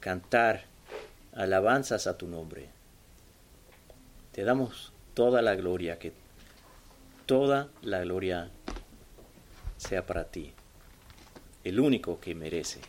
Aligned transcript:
cantar 0.00 0.64
alabanzas 1.32 2.06
a 2.06 2.18
tu 2.18 2.26
nombre. 2.26 2.68
Te 4.32 4.44
damos 4.44 4.92
toda 5.14 5.42
la 5.42 5.54
gloria, 5.54 5.98
que 5.98 6.12
toda 7.26 7.68
la 7.82 8.00
gloria 8.00 8.50
sea 9.76 10.04
para 10.04 10.24
ti, 10.24 10.52
el 11.64 11.80
único 11.80 12.20
que 12.20 12.34
merece. 12.34 12.80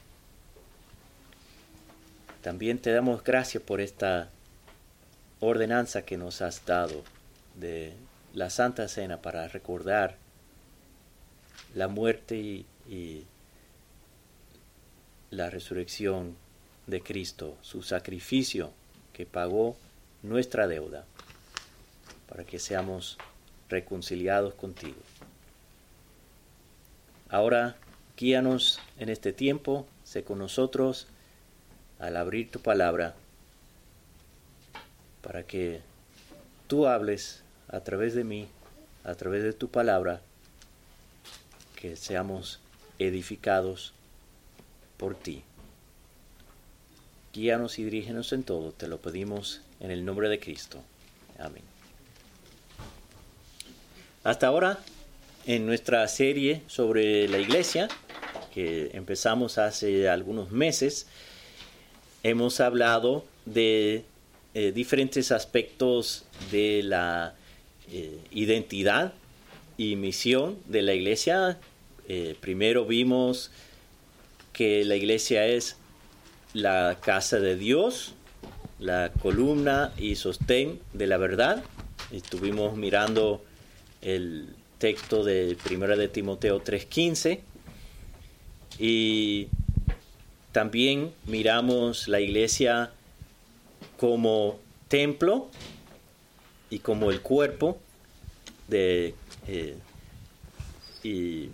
También 2.42 2.80
te 2.80 2.92
damos 2.92 3.24
gracias 3.24 3.62
por 3.62 3.82
esta 3.82 4.30
ordenanza 5.40 6.04
que 6.04 6.18
nos 6.18 6.42
has 6.42 6.66
dado 6.66 7.04
de 7.56 7.94
la 8.34 8.50
Santa 8.50 8.88
Cena 8.88 9.22
para 9.22 9.48
recordar 9.48 10.18
la 11.76 11.88
muerte 11.88 12.36
y, 12.36 13.26
la 15.30 15.50
resurrección 15.50 16.36
de 16.88 17.02
Cristo, 17.02 17.58
su 17.62 17.84
sacrificio 17.84 18.72
que 19.14 19.26
pagó 19.26 19.76
nuestra 20.24 20.68
deuda 20.68 21.06
para 22.28 22.44
que 22.44 22.60
seamos 22.60 23.18
reconciliados 23.70 24.54
contigo. 24.54 25.00
Ahora, 27.30 27.78
guíanos 28.18 28.80
en 29.00 29.10
este 29.10 29.34
tiempo, 29.34 29.88
sé 30.04 30.24
con 30.24 30.40
nosotros 30.40 31.08
al 32.00 32.18
abrir 32.18 32.52
tu 32.52 32.60
palabra, 32.60 33.16
para 35.22 35.44
que 35.44 35.82
tú 36.68 36.88
hables 36.88 37.44
a 37.68 37.82
través 37.82 38.16
de 38.16 38.24
mí, 38.24 38.48
a 39.04 39.16
través 39.16 39.44
de 39.44 39.54
tu 39.54 39.70
palabra, 39.70 40.22
que 41.76 41.96
seamos 41.96 42.60
edificados 43.00 43.94
por 44.98 45.16
ti. 45.16 45.44
Guíanos 47.34 47.80
y 47.80 47.86
dirígenos 47.86 48.34
en 48.34 48.44
todo, 48.44 48.72
te 48.74 48.88
lo 48.88 49.00
pedimos 49.00 49.62
en 49.80 49.92
el 49.92 50.04
nombre 50.04 50.28
de 50.28 50.40
Cristo. 50.40 50.82
Amén. 51.40 51.64
Hasta 54.24 54.48
ahora, 54.48 54.80
en 55.46 55.66
nuestra 55.66 56.08
serie 56.08 56.62
sobre 56.68 57.28
la 57.28 57.40
iglesia, 57.40 57.88
que 58.54 58.92
empezamos 58.94 59.58
hace 59.58 60.10
algunos 60.10 60.52
meses, 60.52 61.08
hemos 62.24 62.60
hablado 62.60 63.26
de 63.46 64.04
eh, 64.54 64.72
diferentes 64.74 65.32
aspectos 65.32 66.26
de 66.52 66.84
la 66.84 67.34
eh, 67.92 68.20
identidad 68.32 69.14
y 69.78 69.96
misión 69.96 70.58
de 70.68 70.82
la 70.82 70.94
iglesia. 70.94 71.58
Eh, 72.08 72.36
primero 72.42 72.86
vimos 72.86 73.52
que 74.52 74.84
la 74.84 74.98
iglesia 74.98 75.48
es 75.48 75.78
la 76.54 76.98
casa 77.02 77.40
de 77.40 77.56
Dios, 77.56 78.14
la 78.80 79.12
columna 79.22 79.94
y 79.98 80.16
sostén 80.16 80.80
de 80.94 81.08
la 81.08 81.18
verdad. 81.18 81.64
Estuvimos 82.12 82.76
mirando 82.76 83.44
el 84.02 84.56
texto 84.78 85.24
de 85.24 85.58
1 85.70 85.96
de 85.96 86.08
Timoteo 86.08 86.62
3:15 86.62 87.40
y 88.80 89.48
también 90.52 91.14
miramos 91.26 92.08
la 92.08 92.20
iglesia 92.20 92.92
como 93.98 94.60
templo 94.88 95.50
y 96.70 96.80
como 96.80 97.12
el 97.12 97.22
cuerpo 97.22 97.80
de 98.68 99.14
eh, 99.48 99.78
y 101.04 101.50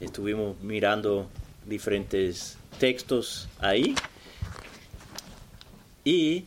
estuvimos 0.00 0.60
mirando 0.60 1.28
diferentes 1.66 2.58
textos 2.78 3.48
ahí 3.60 3.94
y 6.04 6.44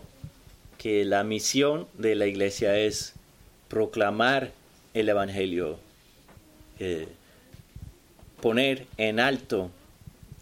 que 0.78 1.04
la 1.04 1.24
misión 1.24 1.88
de 1.98 2.16
la 2.16 2.28
iglesia 2.28 2.78
es 2.78 3.14
proclamar 3.68 4.52
el 4.94 5.10
Evangelio, 5.10 5.80
eh, 6.80 7.08
poner 8.42 8.86
en 8.98 9.20
alto 9.20 9.72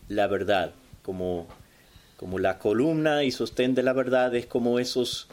la 0.10 0.28
verdad, 0.28 0.74
como, 1.02 1.48
como 2.18 2.40
la 2.40 2.60
columna 2.60 3.24
y 3.24 3.32
sostén 3.32 3.74
de 3.74 3.84
la 3.84 3.94
verdad 3.94 4.36
es 4.36 4.46
como 4.46 4.80
esos, 4.80 5.28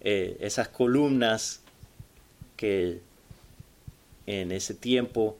eh, 0.00 0.36
esas 0.40 0.68
columnas 0.68 1.60
que 2.56 3.00
en 4.26 4.52
ese 4.52 4.74
tiempo 4.74 5.38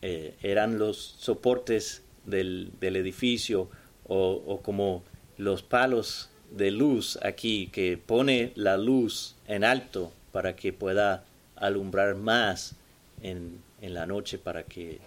eh, 0.00 0.34
eran 0.42 0.78
los 0.78 1.16
soportes 1.18 2.02
del, 2.24 2.72
edificio 2.80 3.68
o, 4.08 4.42
o, 4.46 4.62
como 4.62 5.04
los 5.36 5.62
palos 5.62 6.31
de 6.56 6.70
luz 6.70 7.18
aquí 7.22 7.68
que 7.68 7.96
pone 7.96 8.52
la 8.54 8.76
luz 8.76 9.34
en 9.46 9.64
alto 9.64 10.12
para 10.32 10.56
que 10.56 10.72
pueda 10.72 11.24
alumbrar 11.56 12.14
más 12.16 12.74
en, 13.22 13.60
la 13.80 14.06
noche 14.06 14.38
para 14.38 14.62
que 14.62 15.00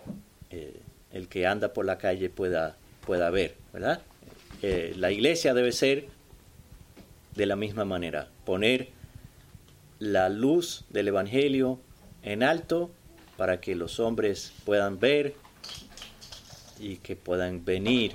eh, 0.52 0.74
el 1.12 1.30
que 1.30 1.48
anda 1.48 1.74
por 1.74 1.86
la 1.86 1.98
calle 1.98 2.30
pueda, 2.30 2.76
pueda 3.06 3.30
ver, 3.30 3.56
¿verdad? 3.72 4.02
Eh, 4.62 4.94
la 4.98 5.12
iglesia 5.12 5.54
debe 5.54 5.72
ser 5.72 6.08
de 7.36 7.46
la 7.46 7.56
misma 7.56 7.86
manera, 7.86 8.28
poner 8.46 8.90
la 10.00 10.30
luz 10.30 10.84
del 10.90 11.08
Evangelio 11.08 11.80
en 12.24 12.44
alto 12.44 12.92
para 13.38 13.62
que 13.62 13.76
los 13.76 14.00
hombres 14.00 14.52
puedan 14.66 15.00
ver 15.00 15.36
y 16.80 16.98
que 16.98 17.16
puedan 17.16 17.64
venir 17.64 18.12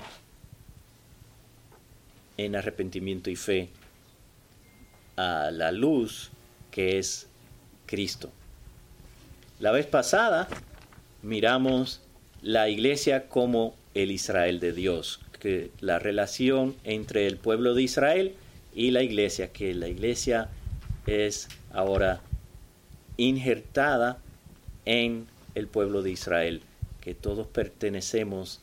en 2.45 2.55
arrepentimiento 2.55 3.29
y 3.29 3.35
fe 3.35 3.69
a 5.15 5.51
la 5.51 5.71
luz 5.71 6.31
que 6.71 6.97
es 6.97 7.27
Cristo. 7.85 8.31
La 9.59 9.71
vez 9.71 9.85
pasada 9.85 10.47
miramos 11.21 12.01
la 12.41 12.69
iglesia 12.69 13.27
como 13.27 13.75
el 13.93 14.11
Israel 14.11 14.59
de 14.59 14.73
Dios, 14.73 15.19
que 15.39 15.71
la 15.79 15.99
relación 15.99 16.75
entre 16.83 17.27
el 17.27 17.37
pueblo 17.37 17.73
de 17.73 17.83
Israel 17.83 18.35
y 18.73 18.91
la 18.91 19.03
iglesia, 19.03 19.51
que 19.51 19.73
la 19.73 19.87
iglesia 19.87 20.49
es 21.05 21.49
ahora 21.73 22.21
injertada 23.17 24.17
en 24.85 25.27
el 25.55 25.67
pueblo 25.67 26.01
de 26.01 26.11
Israel, 26.11 26.61
que 27.01 27.13
todos 27.13 27.47
pertenecemos 27.47 28.61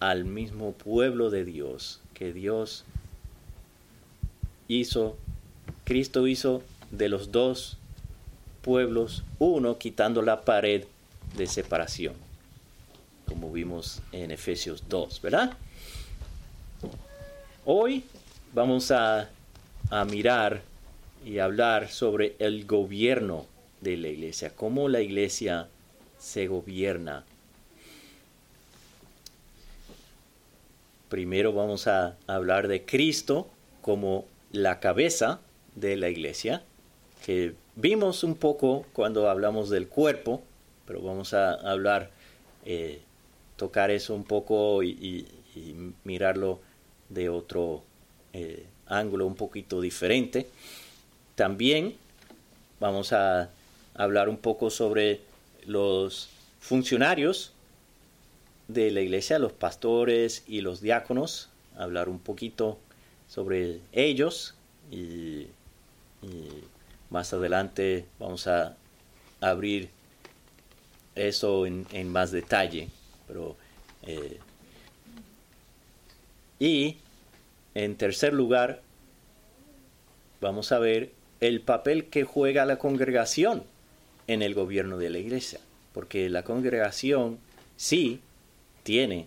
al 0.00 0.24
mismo 0.24 0.72
pueblo 0.72 1.30
de 1.30 1.44
Dios, 1.44 2.00
que 2.14 2.32
Dios 2.32 2.84
hizo, 4.68 5.16
Cristo 5.84 6.26
hizo 6.26 6.62
de 6.90 7.08
los 7.08 7.32
dos 7.32 7.78
pueblos, 8.62 9.22
uno 9.38 9.78
quitando 9.78 10.22
la 10.22 10.42
pared 10.42 10.84
de 11.36 11.46
separación, 11.46 12.14
como 13.26 13.52
vimos 13.52 14.02
en 14.12 14.30
Efesios 14.30 14.84
2, 14.88 15.20
¿verdad? 15.22 15.56
Hoy 17.64 18.04
vamos 18.52 18.90
a, 18.90 19.28
a 19.90 20.04
mirar 20.04 20.62
y 21.24 21.38
hablar 21.38 21.90
sobre 21.90 22.36
el 22.38 22.66
gobierno 22.66 23.46
de 23.80 23.96
la 23.96 24.08
iglesia, 24.08 24.54
cómo 24.54 24.88
la 24.88 25.00
iglesia 25.00 25.68
se 26.18 26.46
gobierna. 26.46 27.24
Primero 31.08 31.52
vamos 31.52 31.86
a 31.86 32.16
hablar 32.26 32.68
de 32.68 32.84
Cristo 32.84 33.48
como 33.80 34.24
la 34.52 34.80
cabeza 34.80 35.40
de 35.74 35.96
la 35.96 36.08
iglesia, 36.08 36.62
que 37.24 37.54
Vimos 37.78 38.24
un 38.24 38.36
poco 38.36 38.86
cuando 38.94 39.28
hablamos 39.28 39.68
del 39.68 39.86
cuerpo, 39.86 40.42
pero 40.86 41.02
vamos 41.02 41.34
a 41.34 41.52
hablar, 41.52 42.10
eh, 42.64 43.02
tocar 43.56 43.90
eso 43.90 44.14
un 44.14 44.24
poco 44.24 44.82
y, 44.82 45.26
mirarlo 46.04 46.60
de 47.08 47.30
otro 47.30 47.82
eh, 48.32 48.66
ángulo 48.86 49.26
un 49.26 49.34
poquito 49.34 49.82
diferente. 49.82 50.48
También 51.34 51.96
vamos 52.80 53.12
a 53.12 53.50
hablar 53.94 54.30
un 54.30 54.38
poco 54.38 54.70
sobre 54.70 55.20
los 55.66 56.30
funcionarios 56.60 57.52
de 58.68 58.90
la 58.90 59.02
iglesia, 59.02 59.38
los 59.38 59.52
pastores 59.52 60.44
y 60.46 60.62
los 60.62 60.80
diáconos, 60.80 61.50
hablar 61.76 62.08
un 62.08 62.18
poquito 62.18 62.78
sobre 63.28 63.80
ellos 63.92 64.54
y 64.90 65.46
más 67.10 67.32
adelante 67.32 68.06
vamos 68.18 68.46
a 68.46 68.76
abrir 69.40 69.88
eso 71.14 71.66
en, 71.66 72.08
más 72.08 72.30
detalle. 72.30 72.88
Pero, 73.26 73.56
eh, 74.02 74.38
y 76.58 76.96
en 77.74 77.96
tercer 77.96 78.32
lugar, 78.32 78.82
vamos 80.40 80.72
a 80.72 80.78
ver 80.78 81.12
el 81.40 81.60
papel 81.60 82.06
que 82.06 82.24
juega 82.24 82.64
la 82.64 82.78
congregación 82.78 83.64
en 84.26 84.42
el 84.42 84.54
gobierno 84.54 84.98
de 84.98 85.10
la 85.10 85.18
iglesia. 85.18 85.60
Porque 85.92 86.28
la 86.28 86.42
congregación 86.42 87.38
sí 87.76 88.20
tiene 88.82 89.26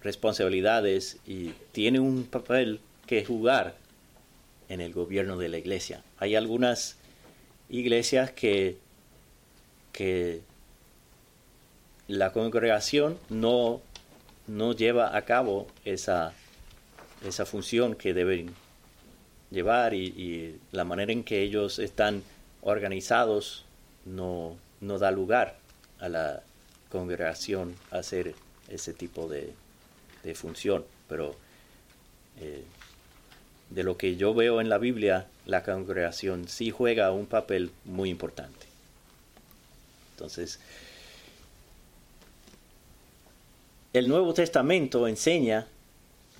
responsabilidades 0.00 1.18
y 1.26 1.52
tiene 1.72 2.00
un 2.00 2.24
papel 2.24 2.80
que 3.06 3.24
jugar 3.24 3.76
en 4.68 4.80
el 4.80 4.92
gobierno 4.92 5.36
de 5.36 5.48
la 5.48 5.58
iglesia. 5.58 6.02
Hay 6.18 6.34
algunas 6.34 6.96
iglesias 7.68 8.30
que, 8.30 8.78
que 9.92 10.40
la 12.08 12.32
congregación 12.32 13.18
no, 13.28 13.80
no 14.46 14.72
lleva 14.72 15.16
a 15.16 15.22
cabo 15.22 15.66
esa, 15.84 16.32
esa 17.26 17.46
función 17.46 17.94
que 17.94 18.14
deben 18.14 18.54
llevar 19.50 19.94
y, 19.94 20.58
la 20.72 20.84
manera 20.84 21.12
en 21.12 21.24
que 21.24 21.42
ellos 21.42 21.78
están 21.78 22.22
organizados 22.62 23.64
no, 24.04 24.56
no 24.80 24.98
da 24.98 25.10
lugar 25.10 25.58
a 26.00 26.08
la 26.08 26.42
congregación 26.88 27.74
hacer 27.90 28.34
ese 28.68 28.92
tipo 28.92 29.28
de, 29.28 29.52
de 30.22 30.34
función. 30.34 30.84
Pero 31.08 31.36
eh, 32.40 32.64
de 33.74 33.82
lo 33.82 33.96
que 33.96 34.16
yo 34.16 34.34
veo 34.34 34.60
en 34.60 34.68
la 34.68 34.78
Biblia, 34.78 35.26
la 35.46 35.62
congregación 35.62 36.48
sí 36.48 36.70
juega 36.70 37.10
un 37.10 37.26
papel 37.26 37.70
muy 37.84 38.10
importante. 38.10 38.66
Entonces, 40.14 40.60
el 43.92 44.08
Nuevo 44.08 44.34
Testamento 44.34 45.08
enseña 45.08 45.66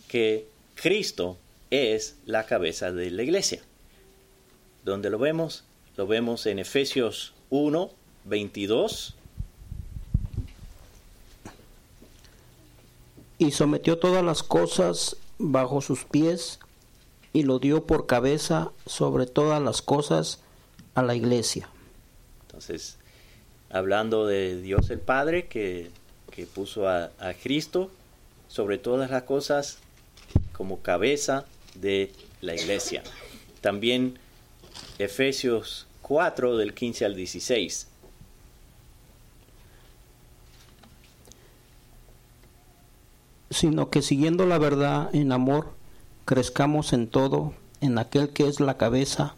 que 0.08 0.46
Cristo 0.74 1.38
es 1.70 2.16
la 2.26 2.44
cabeza 2.44 2.92
de 2.92 3.10
la 3.10 3.22
iglesia. 3.22 3.62
¿Dónde 4.84 5.10
lo 5.10 5.18
vemos? 5.18 5.64
Lo 5.96 6.06
vemos 6.06 6.46
en 6.46 6.58
Efesios 6.58 7.32
1, 7.50 7.90
22. 8.24 9.14
Y 13.38 13.50
sometió 13.52 13.98
todas 13.98 14.22
las 14.22 14.42
cosas 14.42 15.16
bajo 15.38 15.80
sus 15.80 16.04
pies 16.04 16.58
y 17.32 17.42
lo 17.44 17.58
dio 17.58 17.84
por 17.86 18.06
cabeza 18.06 18.72
sobre 18.86 19.26
todas 19.26 19.62
las 19.62 19.82
cosas 19.82 20.40
a 20.94 21.02
la 21.02 21.14
iglesia. 21.14 21.68
Entonces, 22.42 22.98
hablando 23.70 24.26
de 24.26 24.60
Dios 24.60 24.90
el 24.90 25.00
Padre 25.00 25.46
que, 25.46 25.90
puso 26.54 26.88
a, 26.88 27.10
a, 27.18 27.34
Cristo 27.34 27.90
sobre 28.48 28.78
todas 28.78 29.10
las 29.10 29.22
cosas 29.24 29.78
como 30.52 30.80
cabeza 30.80 31.46
de 31.74 32.12
la 32.40 32.54
iglesia. 32.54 33.02
También 33.60 34.18
Efesios 34.98 35.86
4 36.02 36.56
del 36.56 36.74
15 36.74 37.04
al 37.04 37.14
16. 37.14 37.88
Sino 43.50 43.90
que 43.90 44.02
siguiendo 44.02 44.46
la 44.46 44.58
verdad 44.58 45.14
en 45.14 45.32
amor, 45.32 45.72
crezcamos 46.24 46.92
en 46.92 47.08
todo 47.08 47.52
en 47.80 47.98
aquel 47.98 48.30
que 48.30 48.46
es 48.46 48.60
la 48.60 48.76
cabeza, 48.76 49.34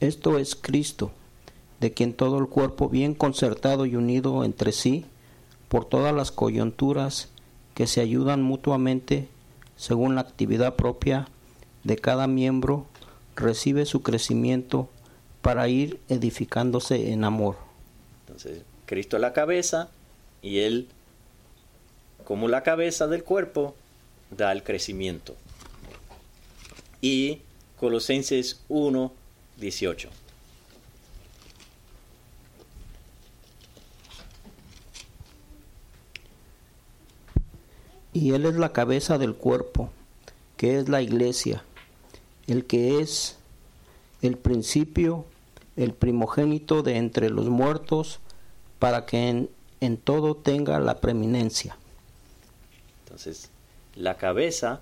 esto 0.00 0.38
es 0.38 0.54
Cristo, 0.54 1.10
de 1.80 1.92
quien 1.92 2.12
todo 2.12 2.38
el 2.38 2.48
cuerpo 2.48 2.88
bien 2.88 3.14
concertado 3.14 3.86
y 3.86 3.96
unido 3.96 4.44
entre 4.44 4.72
sí, 4.72 5.06
por 5.68 5.86
todas 5.86 6.14
las 6.14 6.30
coyunturas 6.30 7.28
que 7.74 7.86
se 7.86 8.00
ayudan 8.00 8.42
mutuamente 8.42 9.28
según 9.76 10.14
la 10.14 10.22
actividad 10.22 10.74
propia 10.74 11.28
de 11.84 11.96
cada 11.96 12.26
miembro, 12.26 12.86
recibe 13.36 13.86
su 13.86 14.02
crecimiento 14.02 14.88
para 15.40 15.68
ir 15.68 16.00
edificándose 16.08 17.12
en 17.12 17.24
amor. 17.24 17.56
Entonces, 18.26 18.62
Cristo 18.86 19.16
es 19.16 19.22
la 19.22 19.32
cabeza 19.32 19.88
y 20.42 20.58
Él, 20.58 20.88
como 22.24 22.48
la 22.48 22.62
cabeza 22.62 23.06
del 23.06 23.24
cuerpo, 23.24 23.74
da 24.36 24.52
el 24.52 24.62
crecimiento 24.62 25.36
y 27.00 27.42
Colosenses 27.78 28.60
1, 28.68 29.12
18. 29.56 30.08
Y 38.12 38.32
Él 38.32 38.46
es 38.46 38.54
la 38.56 38.72
cabeza 38.72 39.18
del 39.18 39.34
cuerpo, 39.34 39.90
que 40.56 40.78
es 40.78 40.88
la 40.88 41.02
iglesia, 41.02 41.62
el 42.48 42.64
que 42.64 43.00
es 43.00 43.36
el 44.22 44.36
principio, 44.36 45.24
el 45.76 45.92
primogénito 45.92 46.82
de 46.82 46.96
entre 46.96 47.30
los 47.30 47.48
muertos, 47.48 48.18
para 48.80 49.06
que 49.06 49.28
en, 49.28 49.50
en 49.80 49.98
todo 49.98 50.34
tenga 50.34 50.80
la 50.80 51.00
preeminencia. 51.00 51.76
Entonces, 53.04 53.50
la 53.94 54.16
cabeza 54.16 54.80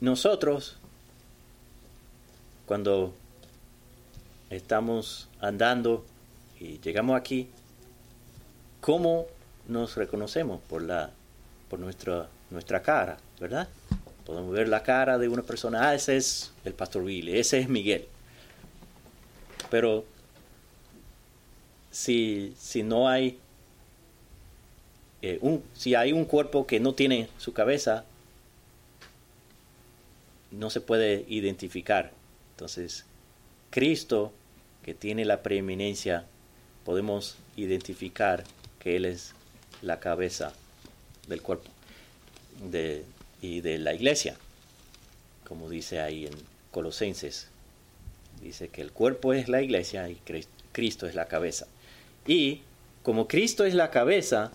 nosotros, 0.00 0.76
cuando 2.66 3.14
estamos 4.50 5.28
andando 5.40 6.04
y 6.60 6.78
llegamos 6.80 7.18
aquí, 7.18 7.48
¿cómo 8.80 9.26
nos 9.68 9.96
reconocemos? 9.96 10.60
Por, 10.68 10.82
la, 10.82 11.10
por 11.68 11.78
nuestra, 11.78 12.28
nuestra 12.50 12.82
cara, 12.82 13.18
¿verdad? 13.40 13.68
Podemos 14.24 14.52
ver 14.52 14.68
la 14.68 14.82
cara 14.82 15.18
de 15.18 15.28
una 15.28 15.42
persona, 15.42 15.88
ah, 15.88 15.94
ese 15.94 16.16
es 16.16 16.52
el 16.64 16.74
pastor 16.74 17.04
Billy, 17.04 17.38
ese 17.38 17.58
es 17.58 17.68
Miguel. 17.68 18.06
Pero 19.70 20.04
si, 21.90 22.54
si 22.58 22.82
no 22.82 23.08
hay 23.08 23.38
eh, 25.22 25.38
un, 25.40 25.62
si 25.74 25.94
hay 25.94 26.12
un 26.12 26.24
cuerpo 26.24 26.66
que 26.66 26.78
no 26.78 26.92
tiene 26.94 27.28
su 27.38 27.52
cabeza, 27.52 28.04
no 30.50 30.70
se 30.70 30.80
puede 30.80 31.24
identificar. 31.28 32.12
Entonces, 32.52 33.04
Cristo, 33.70 34.32
que 34.82 34.94
tiene 34.94 35.24
la 35.24 35.42
preeminencia, 35.42 36.26
podemos 36.84 37.36
identificar 37.56 38.44
que 38.78 38.96
Él 38.96 39.04
es 39.04 39.32
la 39.82 40.00
cabeza 40.00 40.52
del 41.28 41.42
cuerpo 41.42 41.70
de, 42.70 43.04
y 43.42 43.60
de 43.60 43.78
la 43.78 43.94
iglesia, 43.94 44.36
como 45.46 45.68
dice 45.68 46.00
ahí 46.00 46.26
en 46.26 46.34
Colosenses. 46.70 47.48
Dice 48.42 48.68
que 48.68 48.82
el 48.82 48.92
cuerpo 48.92 49.32
es 49.32 49.48
la 49.48 49.62
iglesia 49.62 50.08
y 50.08 50.20
Cristo 50.72 51.06
es 51.06 51.14
la 51.14 51.26
cabeza. 51.26 51.66
Y 52.26 52.62
como 53.02 53.28
Cristo 53.28 53.64
es 53.64 53.74
la 53.74 53.90
cabeza, 53.90 54.52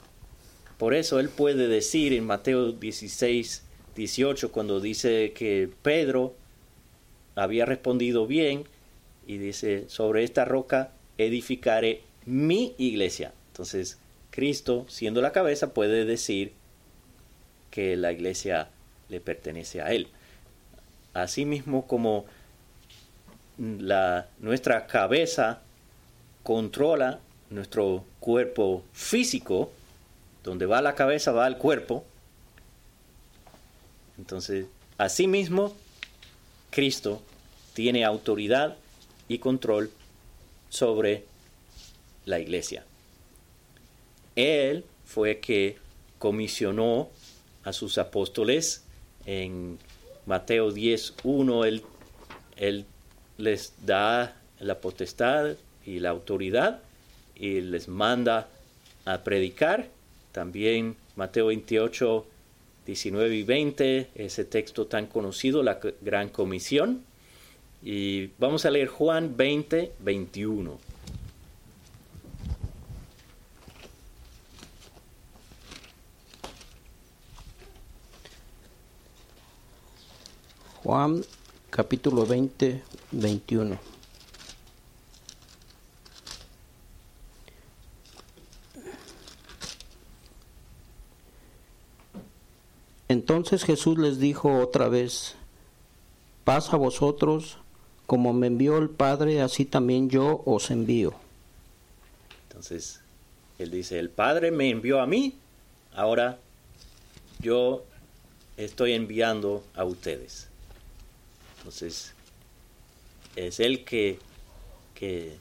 por 0.78 0.94
eso 0.94 1.20
Él 1.20 1.30
puede 1.30 1.68
decir 1.68 2.14
en 2.14 2.26
Mateo 2.26 2.72
16, 2.72 3.64
18 3.96 4.52
cuando 4.52 4.80
dice 4.80 5.34
que 5.34 5.70
Pedro 5.82 6.36
había 7.36 7.66
respondido 7.66 8.28
bien 8.28 8.66
y 9.28 9.38
dice, 9.38 9.88
sobre 9.88 10.24
esta 10.24 10.46
roca 10.46 10.92
edificaré 11.18 12.02
mi 12.26 12.76
iglesia. 12.78 13.34
Entonces, 13.52 14.00
Cristo, 14.32 14.86
siendo 14.88 15.22
la 15.22 15.32
cabeza, 15.32 15.74
puede 15.74 16.06
decir 16.06 16.54
que 17.70 17.96
la 17.96 18.12
iglesia 18.12 18.70
le 19.10 19.20
pertenece 19.20 19.82
a 19.82 19.92
él. 19.92 20.08
Asimismo 21.14 21.88
como 21.88 22.26
la, 23.58 24.28
nuestra 24.40 24.88
cabeza 24.88 25.62
controla 26.44 27.20
nuestro 27.50 28.06
cuerpo 28.20 28.84
físico, 28.94 29.72
donde 30.44 30.66
va 30.66 30.82
la 30.82 30.96
cabeza 30.96 31.32
va 31.32 31.48
el 31.48 31.58
cuerpo, 31.58 32.06
entonces, 34.22 34.68
asimismo, 35.00 35.76
Cristo 36.70 37.24
tiene 37.74 38.06
autoridad 38.06 38.78
y 39.28 39.40
control 39.40 39.90
sobre 40.70 41.26
la 42.26 42.40
iglesia. 42.40 42.86
Él 44.36 44.86
fue 45.06 45.40
que 45.40 45.78
comisionó 46.20 47.10
a 47.64 47.74
sus 47.74 47.98
apóstoles 47.98 48.84
en 49.26 49.80
Mateo 50.28 50.72
10.1, 50.72 51.66
él, 51.66 51.84
él 52.58 52.86
les 53.40 53.74
da 53.84 54.40
la 54.60 54.80
potestad 54.80 55.56
y 55.84 55.98
la 55.98 56.12
autoridad 56.12 56.80
y 57.36 57.62
les 57.62 57.88
manda 57.88 58.48
a 59.06 59.24
predicar. 59.24 59.90
También 60.32 60.96
Mateo 61.16 61.48
28, 61.48 62.28
19 62.92 63.34
y 63.38 63.44
20, 63.44 64.10
ese 64.16 64.44
texto 64.44 64.86
tan 64.86 65.06
conocido, 65.08 65.64
la 65.64 65.80
Gran 66.02 66.28
Comisión. 66.28 67.04
Y 67.82 68.32
vamos 68.38 68.66
a 68.66 68.70
leer 68.70 68.90
Juan 68.90 69.38
20, 69.38 69.94
21. 70.00 70.78
Juan 80.84 81.24
capítulo 81.70 82.26
20, 82.26 82.82
21. 83.12 83.91
Entonces 93.12 93.64
Jesús 93.64 93.98
les 93.98 94.20
dijo 94.20 94.60
otra 94.60 94.88
vez, 94.88 95.36
paz 96.46 96.74
a 96.74 96.78
vosotros, 96.78 97.58
como 98.06 98.32
me 98.32 98.48
envió 98.48 98.78
el 98.78 98.90
Padre, 98.90 99.42
así 99.42 99.66
también 99.66 100.10
yo 100.10 100.42
os 100.46 100.72
envío. 100.72 101.14
Entonces, 102.48 103.02
él 103.60 103.70
dice, 103.70 104.00
el 104.00 104.10
Padre 104.10 104.52
me 104.52 104.70
envió 104.70 105.02
a 105.02 105.08
mí, 105.08 105.36
ahora 105.94 106.40
yo 107.40 107.84
estoy 108.56 108.94
enviando 108.94 109.64
a 109.76 109.84
ustedes. 109.84 110.48
Entonces, 111.58 112.14
es 113.36 113.60
Él 113.60 113.84
que, 113.84 114.20
que 114.96 115.36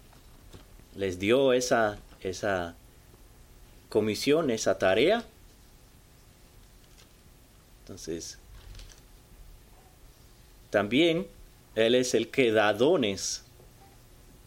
les 0.96 1.18
dio 1.18 1.52
esa, 1.52 1.98
esa 2.20 2.74
comisión, 3.88 4.50
esa 4.50 4.76
tarea. 4.78 5.24
Entonces, 7.90 8.38
también 10.70 11.26
Él 11.74 11.96
es 11.96 12.14
el 12.14 12.28
que 12.28 12.52
da 12.52 12.72
dones 12.72 13.42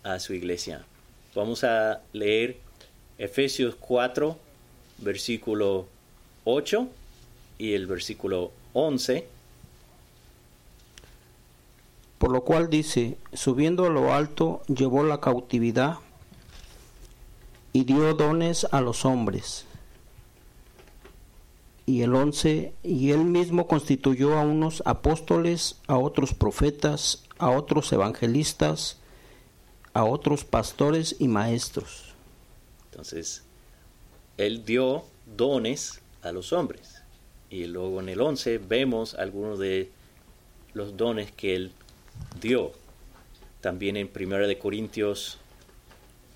a 0.02 0.18
su 0.20 0.34
iglesia. 0.34 0.86
Vamos 1.36 1.66
a 1.66 2.00
leer 2.14 2.56
Efesios 3.18 3.76
4, 3.76 4.38
versículo 5.00 5.88
8 6.46 6.88
y 7.58 7.74
el 7.74 7.86
versículo 7.86 8.54
11. 8.72 9.28
Por 12.20 12.32
lo 12.32 12.46
cual 12.46 12.70
dice, 12.70 13.18
subiendo 13.34 13.88
a 13.88 13.90
lo 13.90 14.14
alto, 14.14 14.62
llevó 14.68 15.04
la 15.04 15.20
cautividad 15.20 15.98
y 17.74 17.84
dio 17.84 18.14
dones 18.14 18.66
a 18.72 18.80
los 18.80 19.04
hombres. 19.04 19.66
Y 21.86 22.02
el 22.02 22.16
11, 22.16 22.74
y 22.84 23.12
él 23.12 23.26
mismo 23.26 23.68
constituyó 23.68 24.38
a 24.38 24.42
unos 24.42 24.82
apóstoles, 24.86 25.82
a 25.88 25.98
otros 25.98 26.34
profetas, 26.34 27.24
a 27.38 27.50
otros 27.50 27.92
evangelistas, 27.92 29.00
a 29.94 30.06
otros 30.06 30.46
pastores 30.46 31.18
y 31.20 31.28
maestros. 31.28 32.14
Entonces, 32.92 33.44
él 34.38 34.66
dio 34.66 35.04
dones 35.38 36.02
a 36.22 36.32
los 36.32 36.54
hombres. 36.54 37.02
Y 37.50 37.66
luego 37.66 38.00
en 38.00 38.10
el 38.10 38.22
11 38.22 38.58
vemos 38.58 39.14
algunos 39.14 39.60
de 39.60 39.92
los 40.74 40.98
dones 40.98 41.32
que 41.32 41.56
él 41.56 41.72
dio. 42.42 42.72
También 43.62 43.96
en 43.98 44.10
1 44.14 44.48
de 44.48 44.58
Corintios 44.58 45.38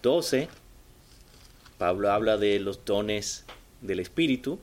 12, 0.04 0.48
Pablo 1.78 2.12
habla 2.12 2.38
de 2.38 2.60
los 2.60 2.86
dones 2.86 3.46
del 3.82 4.00
Espíritu. 4.00 4.60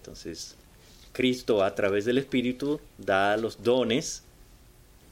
Entonces, 0.00 0.56
Cristo 1.12 1.62
a 1.62 1.74
través 1.74 2.06
del 2.06 2.16
Espíritu 2.16 2.80
da 2.96 3.36
los 3.36 3.62
dones 3.62 4.22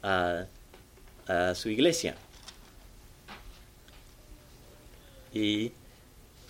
a, 0.02 0.46
su 1.54 1.68
iglesia. 1.68 2.16
Y 5.34 5.72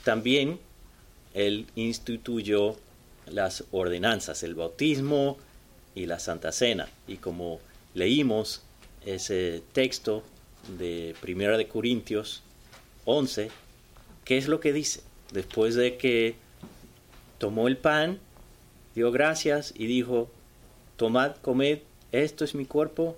también 0.05 0.61
él 1.35 1.67
instituyó 1.75 2.77
las 3.27 3.65
ordenanzas, 3.73 4.45
el 4.45 4.55
bautismo 4.55 5.37
y 5.97 6.07
la 6.07 6.21
Santa 6.21 6.53
Cena. 6.53 6.89
Y 7.09 7.17
como 7.17 7.59
leímos 7.95 8.63
ese 9.05 9.65
texto 9.73 10.23
de 10.79 11.17
Primera 11.21 11.59
de 11.59 11.67
Corintios 11.67 12.45
11, 13.05 13.51
¿qué 14.25 14.39
es 14.39 14.47
lo 14.47 14.61
que 14.61 14.73
dice? 14.73 15.03
Después 15.33 15.75
de 15.75 15.97
que 15.97 16.37
tomó 17.39 17.67
el 17.67 17.77
pan, 17.77 18.21
dio 18.99 19.13
gracias 19.13 19.73
y 19.77 19.87
dijo, 19.87 20.29
tomad, 20.97 21.37
comed, 21.37 21.79
esto 22.11 22.45
es 22.45 22.57
mi 22.57 22.67
cuerpo 22.67 23.17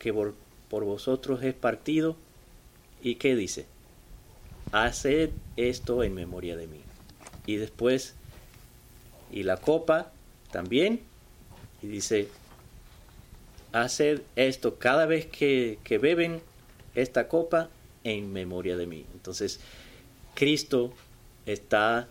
que 0.00 0.12
por, 0.12 0.34
por 0.68 0.82
vosotros 0.84 1.40
es 1.44 1.54
partido. 1.54 2.16
¿Y 3.00 3.14
qué 3.14 3.36
dice? 3.36 3.66
Haced 4.72 5.30
esto 5.56 6.02
en 6.02 6.14
memoria 6.14 6.56
de 6.56 6.66
mí. 6.66 6.80
Y 7.46 7.56
después, 7.56 8.16
y 9.30 9.44
la 9.44 9.56
copa 9.56 10.10
también, 10.50 11.00
y 11.80 11.86
dice, 11.86 12.28
haced 13.70 14.22
esto 14.34 14.78
cada 14.78 15.06
vez 15.06 15.26
que, 15.26 15.78
que 15.84 15.98
beben 15.98 16.42
esta 16.96 17.28
copa 17.28 17.70
en 18.02 18.32
memoria 18.32 18.76
de 18.76 18.88
mí. 18.88 19.06
Entonces, 19.14 19.60
Cristo 20.34 20.92
está 21.46 22.08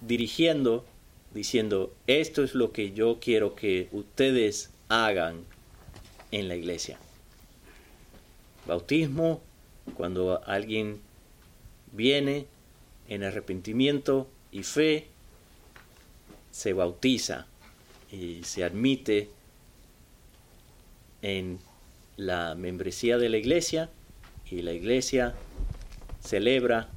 dirigiendo, 0.00 0.84
diciendo, 1.34 1.94
esto 2.06 2.42
es 2.42 2.54
lo 2.54 2.72
que 2.72 2.92
yo 2.92 3.18
quiero 3.20 3.54
que 3.54 3.88
ustedes 3.92 4.70
hagan 4.88 5.44
en 6.30 6.48
la 6.48 6.56
iglesia. 6.56 6.98
Bautismo, 8.66 9.40
cuando 9.94 10.42
alguien 10.46 11.00
viene 11.92 12.46
en 13.08 13.24
arrepentimiento 13.24 14.28
y 14.50 14.62
fe, 14.62 15.08
se 16.50 16.72
bautiza 16.72 17.46
y 18.10 18.44
se 18.44 18.64
admite 18.64 19.30
en 21.22 21.58
la 22.16 22.54
membresía 22.54 23.16
de 23.16 23.28
la 23.28 23.38
iglesia 23.38 23.90
y 24.50 24.62
la 24.62 24.72
iglesia 24.72 25.34
celebra 26.20 26.88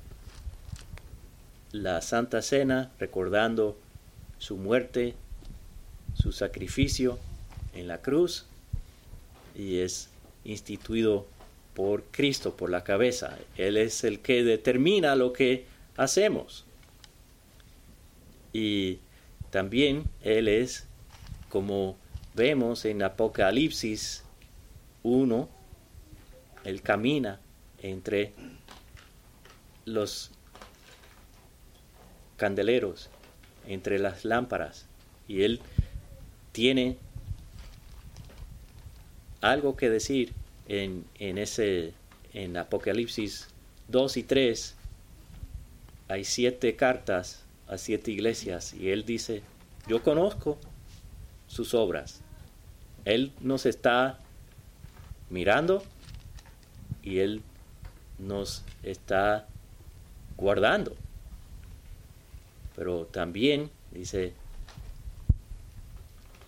la 1.72 2.02
Santa 2.02 2.42
Cena 2.42 2.92
recordando 3.00 3.78
su 4.46 4.58
muerte, 4.58 5.16
su 6.14 6.32
sacrificio 6.32 7.18
en 7.74 7.88
la 7.88 8.04
cruz 8.04 8.46
y 9.56 9.80
es 9.80 10.10
instituido 10.44 11.26
por 11.74 12.04
Cristo, 12.04 12.56
por 12.56 12.70
la 12.70 12.84
cabeza. 12.84 13.40
Él 13.58 13.76
es 13.76 14.04
el 14.04 14.20
que 14.20 14.44
determina 14.44 15.16
lo 15.16 15.34
que 15.34 15.66
hacemos. 15.98 16.64
Y 18.54 19.00
también 19.50 20.04
Él 20.22 20.48
es, 20.48 20.86
como 21.50 21.98
vemos 22.36 22.86
en 22.86 23.02
Apocalipsis 23.02 24.26
1, 25.02 25.50
Él 26.66 26.84
camina 26.84 27.40
entre 27.82 28.32
los 29.86 30.30
candeleros, 32.38 33.10
entre 33.68 34.00
las 34.00 34.26
lámparas, 34.26 34.86
y 35.28 35.44
Él 35.44 35.60
tiene 36.52 36.98
algo 39.42 39.76
que 39.76 39.90
decir 39.90 40.34
en, 40.68 41.06
ese, 41.20 41.94
en 42.34 42.58
Apocalipsis 42.58 43.48
2 43.90 44.18
y 44.18 44.24
3, 44.24 44.76
hay 46.08 46.24
siete 46.24 46.76
cartas 46.76 47.44
a 47.68 47.78
siete 47.78 48.12
iglesias 48.12 48.74
y 48.74 48.90
él 48.90 49.06
dice, 49.06 49.42
yo 49.88 50.04
conozco 50.04 50.58
sus 51.48 51.74
obras. 51.74 52.22
Él 53.06 53.32
nos 53.40 53.66
está 53.66 54.20
mirando 55.30 55.84
y 57.04 57.20
él 57.20 57.42
nos 58.18 58.64
está 58.84 59.48
guardando. 60.38 60.96
Pero 62.76 63.06
también 63.06 63.70
dice, 63.92 64.34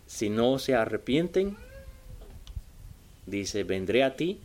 si 0.06 0.30
no 0.30 0.60
se 0.60 0.76
arrepienten, 0.76 1.56
dice, 3.26 3.64
vendré 3.64 4.04
a 4.04 4.16
ti 4.16 4.40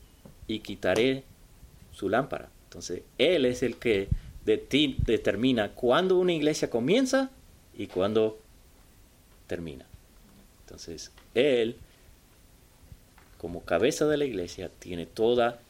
y 0.46 0.60
quitaré 0.60 1.24
su 1.92 2.08
lámpara. 2.08 2.50
Entonces, 2.64 3.02
Él 3.18 3.44
es 3.44 3.62
el 3.62 3.76
que 3.76 4.08
determina 4.44 5.72
cuándo 5.72 6.18
una 6.18 6.32
iglesia 6.32 6.70
comienza 6.70 7.30
y 7.76 7.86
cuándo 7.86 8.38
termina. 9.46 9.86
Entonces, 10.64 11.12
Él, 11.34 11.76
como 13.38 13.64
cabeza 13.64 14.06
de 14.06 14.16
la 14.16 14.24
iglesia, 14.24 14.70
tiene 14.78 15.06
toda 15.06 15.60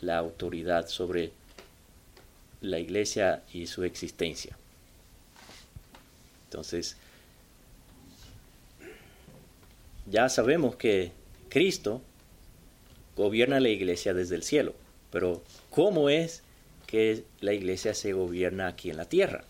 la 0.00 0.18
autoridad 0.18 0.88
sobre 0.88 1.32
la 2.60 2.78
iglesia 2.78 3.42
y 3.52 3.66
su 3.66 3.84
existencia. 3.84 4.56
Entonces, 6.50 6.96
ya 10.06 10.28
sabemos 10.28 10.74
que 10.74 11.12
Cristo 11.48 12.02
gobierna 13.16 13.60
la 13.60 13.68
iglesia 13.68 14.14
desde 14.14 14.34
el 14.34 14.42
cielo. 14.42 14.74
Pero 15.12 15.44
¿cómo 15.70 16.08
es 16.10 16.42
que 16.88 17.22
la 17.40 17.52
iglesia 17.52 17.94
se 17.94 18.12
gobierna 18.14 18.66
aquí 18.66 18.90
en 18.90 18.96
la 18.96 19.04
tierra? 19.04 19.44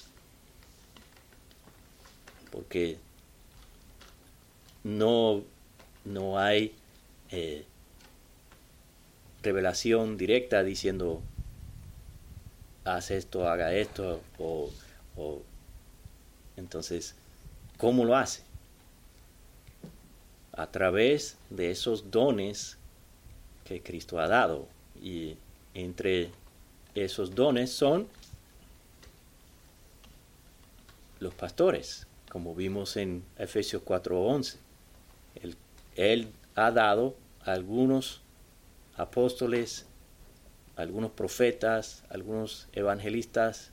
Porque 2.50 2.98
no, 4.84 5.42
no 6.04 6.38
hay 6.38 6.74
eh, 7.30 7.64
revelación 9.42 10.18
directa 10.18 10.62
diciendo 10.62 11.22
haz 12.84 13.10
esto, 13.10 13.48
haga 13.48 13.72
esto, 13.72 14.20
o, 14.38 14.70
o 15.16 15.42
entonces 16.56 17.14
¿Cómo 17.80 18.04
lo 18.04 18.14
hace? 18.14 18.42
A 20.52 20.66
través 20.66 21.38
de 21.48 21.70
esos 21.70 22.10
dones 22.10 22.76
que 23.64 23.82
Cristo 23.82 24.20
ha 24.20 24.28
dado. 24.28 24.68
Y 25.02 25.38
entre 25.72 26.30
esos 26.94 27.34
dones 27.34 27.72
son 27.72 28.06
los 31.20 31.32
pastores, 31.32 32.06
como 32.30 32.54
vimos 32.54 32.98
en 32.98 33.24
Efesios 33.38 33.80
4:11. 33.82 34.58
Él, 35.36 35.56
él 35.96 36.30
ha 36.56 36.70
dado 36.72 37.16
algunos 37.40 38.20
apóstoles, 38.94 39.86
algunos 40.76 41.12
profetas, 41.12 42.04
algunos 42.10 42.68
evangelistas 42.74 43.70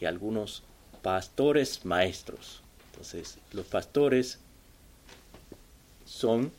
y 0.00 0.04
algunos 0.04 0.62
pastores 1.04 1.84
maestros. 1.84 2.62
Entonces, 2.90 3.36
los 3.52 3.66
pastores 3.66 4.38
son 6.06 6.50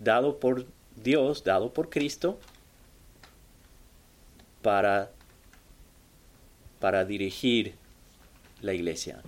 dados 0.00 0.36
por 0.36 0.64
Dios, 0.96 1.44
dados 1.44 1.70
por 1.70 1.90
Cristo, 1.90 2.40
para, 4.62 5.10
para 6.80 7.04
dirigir 7.04 7.74
la 8.62 8.72
iglesia. 8.72 9.20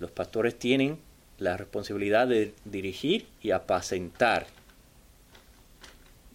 Los 0.00 0.10
pastores 0.10 0.58
tienen 0.58 0.98
la 1.38 1.56
responsabilidad 1.56 2.26
de 2.26 2.54
dirigir 2.64 3.28
y 3.40 3.52
apacentar 3.52 4.48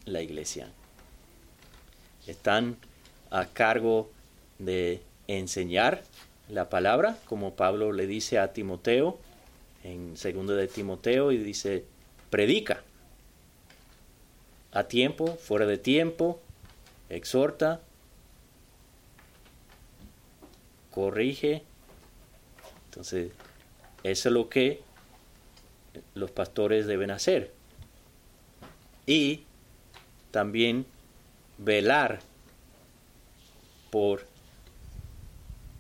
la 0.06 0.22
iglesia. 0.22 0.70
Están 2.26 2.78
a 3.30 3.46
cargo 3.48 4.10
de 4.66 5.02
enseñar 5.28 6.04
la 6.50 6.70
palabra, 6.70 7.18
como 7.26 7.56
Pablo 7.56 7.92
le 7.92 8.08
dice 8.08 8.40
a 8.40 8.54
Timoteo 8.54 9.20
en 9.84 10.18
segundo 10.18 10.56
de 10.56 10.68
Timoteo 10.68 11.32
y 11.32 11.38
dice, 11.38 11.86
predica 12.30 12.84
a 14.72 14.84
tiempo, 14.84 15.36
fuera 15.36 15.66
de 15.66 15.78
tiempo, 15.78 16.40
exhorta, 17.10 17.82
corrige. 20.92 21.64
Entonces, 22.86 23.32
eso 24.04 24.30
es 24.30 24.34
lo 24.34 24.50
que 24.50 24.82
los 26.14 26.32
pastores 26.32 26.86
deben 26.88 27.12
hacer. 27.12 27.52
Y 29.06 29.44
también 30.32 30.86
velar 31.58 32.20
por 33.90 34.31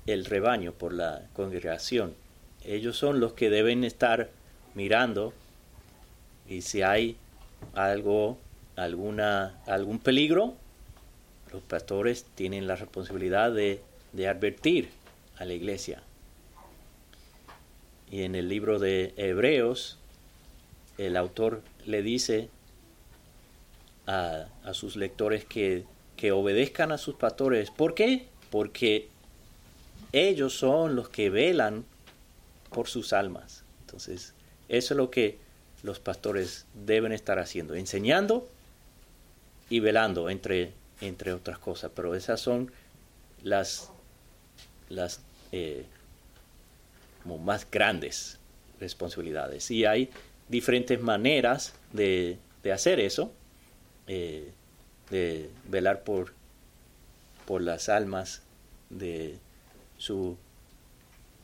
el 0.07 0.25
rebaño, 0.25 0.73
por 0.73 0.93
la 0.93 1.23
congregación. 1.33 2.13
Ellos 2.63 2.97
son 2.97 3.19
los 3.19 3.33
que 3.33 3.49
deben 3.49 3.83
estar 3.83 4.29
mirando 4.75 5.33
y 6.47 6.61
si 6.61 6.81
hay 6.81 7.17
algo, 7.73 8.37
alguna, 8.75 9.59
algún 9.65 9.99
peligro, 9.99 10.55
los 11.51 11.61
pastores 11.63 12.25
tienen 12.35 12.67
la 12.67 12.75
responsabilidad 12.75 13.51
de, 13.51 13.81
de 14.13 14.27
advertir 14.27 14.89
a 15.37 15.45
la 15.45 15.53
iglesia. 15.53 16.01
Y 18.09 18.23
en 18.23 18.35
el 18.35 18.49
libro 18.49 18.79
de 18.79 19.13
Hebreos, 19.15 19.97
el 20.97 21.15
autor 21.15 21.61
le 21.85 22.01
dice 22.01 22.49
a, 24.07 24.47
a 24.63 24.73
sus 24.73 24.95
lectores 24.95 25.45
que, 25.45 25.85
que 26.17 26.31
obedezcan 26.31 26.91
a 26.91 26.97
sus 26.97 27.15
pastores. 27.15 27.71
¿Por 27.71 27.93
qué? 27.93 28.27
Porque 28.49 29.07
ellos 30.13 30.53
son 30.57 30.95
los 30.95 31.09
que 31.09 31.29
velan 31.29 31.85
por 32.69 32.87
sus 32.87 33.13
almas. 33.13 33.63
Entonces, 33.81 34.33
eso 34.69 34.93
es 34.93 34.97
lo 34.97 35.09
que 35.09 35.37
los 35.83 35.99
pastores 35.99 36.65
deben 36.85 37.11
estar 37.11 37.39
haciendo, 37.39 37.75
enseñando 37.75 38.47
y 39.69 39.79
velando, 39.79 40.29
entre, 40.29 40.71
entre 41.01 41.33
otras 41.33 41.59
cosas. 41.59 41.91
Pero 41.95 42.15
esas 42.15 42.39
son 42.39 42.71
las, 43.43 43.89
las 44.89 45.21
eh, 45.51 45.85
más 47.25 47.69
grandes 47.69 48.37
responsabilidades. 48.79 49.71
Y 49.71 49.85
hay 49.85 50.09
diferentes 50.49 51.01
maneras 51.01 51.73
de, 51.93 52.37
de 52.63 52.71
hacer 52.71 52.99
eso, 52.99 53.31
eh, 54.07 54.51
de 55.09 55.49
velar 55.67 56.03
por, 56.03 56.33
por 57.45 57.61
las 57.61 57.89
almas 57.89 58.41
de 58.89 59.37
su 60.01 60.35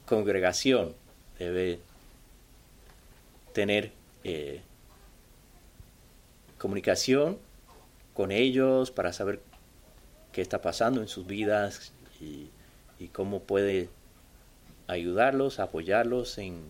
congregación 0.08 0.96
debe 1.38 1.80
tener 3.54 3.91
eh, 4.24 4.62
comunicación 6.58 7.38
con 8.15 8.32
ellos 8.32 8.89
para 8.89 9.13
saber 9.13 9.41
qué 10.32 10.41
está 10.41 10.60
pasando 10.60 11.02
en 11.02 11.08
sus 11.08 11.28
vidas 11.28 11.91
y, 12.20 12.50
cómo 13.13 13.41
puede 13.41 13.89
ayudarlos, 14.88 15.60
apoyarlos 15.60 16.39
en, 16.39 16.63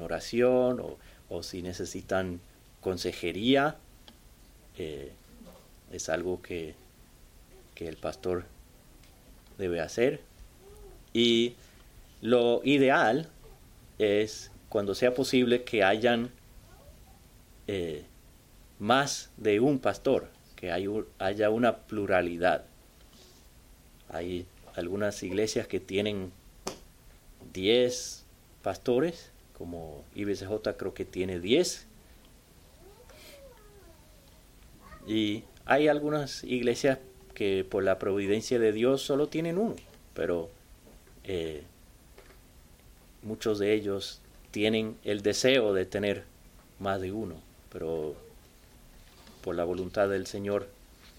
oración 0.00 0.82
o, 1.28 1.42
si 1.42 1.60
necesitan 1.60 2.40
consejería. 2.80 3.76
Eh, 4.78 5.12
es 5.92 6.08
algo 6.08 6.40
que, 6.40 6.74
que 7.74 7.88
el 7.88 7.98
pastor 7.98 8.46
debe 9.58 9.82
hacer. 9.82 10.22
Y 11.16 11.54
lo 12.20 12.60
ideal 12.62 13.30
es, 13.98 14.50
cuando 14.68 14.94
sea 14.94 15.14
posible, 15.14 15.64
que 15.64 15.82
hayan 15.82 16.30
eh, 17.66 18.04
más 18.78 19.30
de 19.38 19.58
un 19.60 19.78
pastor, 19.78 20.28
que 20.56 20.70
haya 20.70 21.48
una 21.48 21.78
pluralidad. 21.78 22.66
Hay 24.10 24.44
algunas 24.74 25.22
iglesias 25.22 25.66
que 25.66 25.80
tienen 25.80 26.32
10 27.54 28.26
pastores, 28.62 29.30
como 29.56 30.04
IBCJ 30.16 30.76
creo 30.76 30.92
que 30.92 31.06
tiene 31.06 31.40
10. 31.40 31.86
Y 35.06 35.44
hay 35.64 35.88
algunas 35.88 36.44
iglesias 36.44 36.98
que 37.32 37.64
por 37.64 37.84
la 37.84 37.98
providencia 37.98 38.58
de 38.58 38.72
Dios 38.72 39.00
solo 39.00 39.28
tienen 39.28 39.56
uno, 39.56 39.76
pero 40.12 40.50
eh, 41.26 41.62
muchos 43.22 43.58
de 43.58 43.74
ellos 43.74 44.20
tienen 44.50 44.96
el 45.04 45.22
deseo 45.22 45.74
de 45.74 45.84
tener 45.84 46.24
más 46.78 47.00
de 47.00 47.12
uno, 47.12 47.34
pero 47.72 48.14
por 49.42 49.54
la 49.54 49.64
voluntad 49.64 50.08
del 50.08 50.26
Señor 50.26 50.68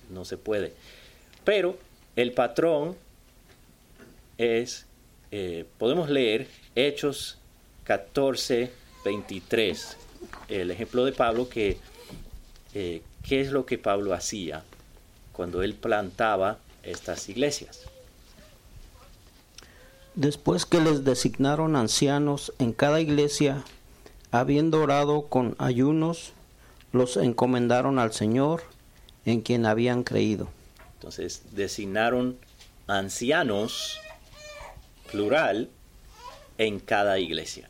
no 0.09 0.25
se 0.25 0.37
puede. 0.37 0.73
Pero 1.43 1.77
el 2.15 2.31
patrón 2.31 2.95
es, 4.37 4.85
eh, 5.31 5.65
podemos 5.77 6.09
leer 6.09 6.47
Hechos 6.75 7.37
14, 7.83 8.71
23, 9.05 9.97
el 10.49 10.71
ejemplo 10.71 11.05
de 11.05 11.11
Pablo 11.11 11.49
que, 11.49 11.77
eh, 12.73 13.01
¿qué 13.23 13.41
es 13.41 13.51
lo 13.51 13.65
que 13.65 13.77
Pablo 13.77 14.13
hacía 14.13 14.63
cuando 15.31 15.63
él 15.63 15.73
plantaba 15.73 16.59
estas 16.83 17.29
iglesias? 17.29 17.87
Después 20.17 20.65
que 20.65 20.81
les 20.81 21.03
designaron 21.03 21.75
ancianos 21.75 22.51
en 22.57 22.73
cada 22.73 22.99
iglesia, 22.99 23.63
habiendo 24.31 24.81
orado 24.81 25.27
con 25.27 25.55
ayunos, 25.59 26.33
los 26.91 27.17
encomendaron 27.17 27.99
al 27.99 28.11
Señor 28.13 28.63
en 29.25 29.41
quien 29.41 29.67
habían 29.67 30.01
creído. 30.01 30.47
Entonces 30.95 31.43
designaron 31.51 32.35
ancianos, 32.87 33.99
plural, 35.11 35.69
en 36.57 36.79
cada 36.79 37.19
iglesia. 37.19 37.69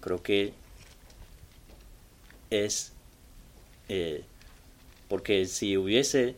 Creo 0.00 0.22
que 0.22 0.54
es 2.48 2.94
eh, 3.90 4.24
porque 5.08 5.44
si 5.44 5.76
hubiese 5.76 6.34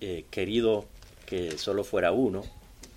eh, 0.00 0.24
querido 0.30 0.86
que 1.26 1.56
solo 1.58 1.84
fuera 1.84 2.12
uno, 2.12 2.44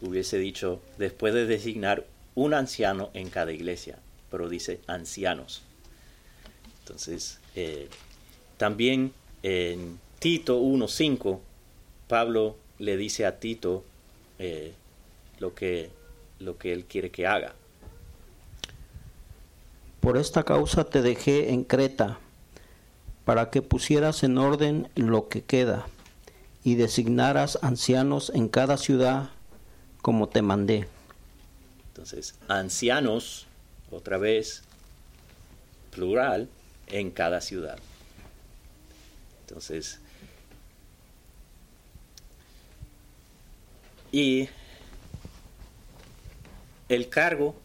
hubiese 0.02 0.38
dicho, 0.38 0.82
después 0.98 1.34
de 1.34 1.46
designar 1.46 2.06
un 2.36 2.54
anciano 2.54 3.10
en 3.14 3.30
cada 3.30 3.52
iglesia, 3.52 3.98
pero 4.30 4.50
dice 4.50 4.80
ancianos. 4.88 5.64
Entonces, 6.80 7.40
eh, 7.56 7.88
también 8.58 9.14
en 9.44 10.00
Tito 10.20 10.62
1.5, 10.62 11.40
Pablo 12.08 12.56
le 12.80 12.98
dice 12.98 13.26
a 13.26 13.40
Tito 13.40 13.84
eh, 14.40 14.74
lo, 15.40 15.56
que, 15.56 15.90
lo 16.40 16.58
que 16.58 16.74
él 16.74 16.86
quiere 16.86 17.10
que 17.10 17.28
haga. 17.28 17.54
Por 20.00 20.18
esta 20.18 20.44
causa 20.44 20.84
te 20.86 21.02
dejé 21.02 21.52
en 21.52 21.64
Creta, 21.64 22.20
para 23.26 23.50
que 23.50 23.62
pusieras 23.62 24.24
en 24.24 24.38
orden 24.38 24.90
lo 24.96 25.28
que 25.28 25.42
queda 25.42 25.86
y 26.68 26.76
designaras 26.76 27.58
ancianos 27.62 28.30
en 28.36 28.50
cada 28.50 28.76
ciudad 28.76 29.30
como 30.02 30.28
te 30.28 30.42
mandé. 30.42 30.86
Entonces, 31.88 32.36
ancianos, 32.50 33.48
otra 33.90 34.18
vez, 34.18 34.64
plural, 35.92 36.50
en 36.88 37.10
cada 37.12 37.40
ciudad. 37.40 37.78
Entonces, 39.48 40.02
y 44.12 44.50
el 46.90 47.08
cargo, 47.08 47.56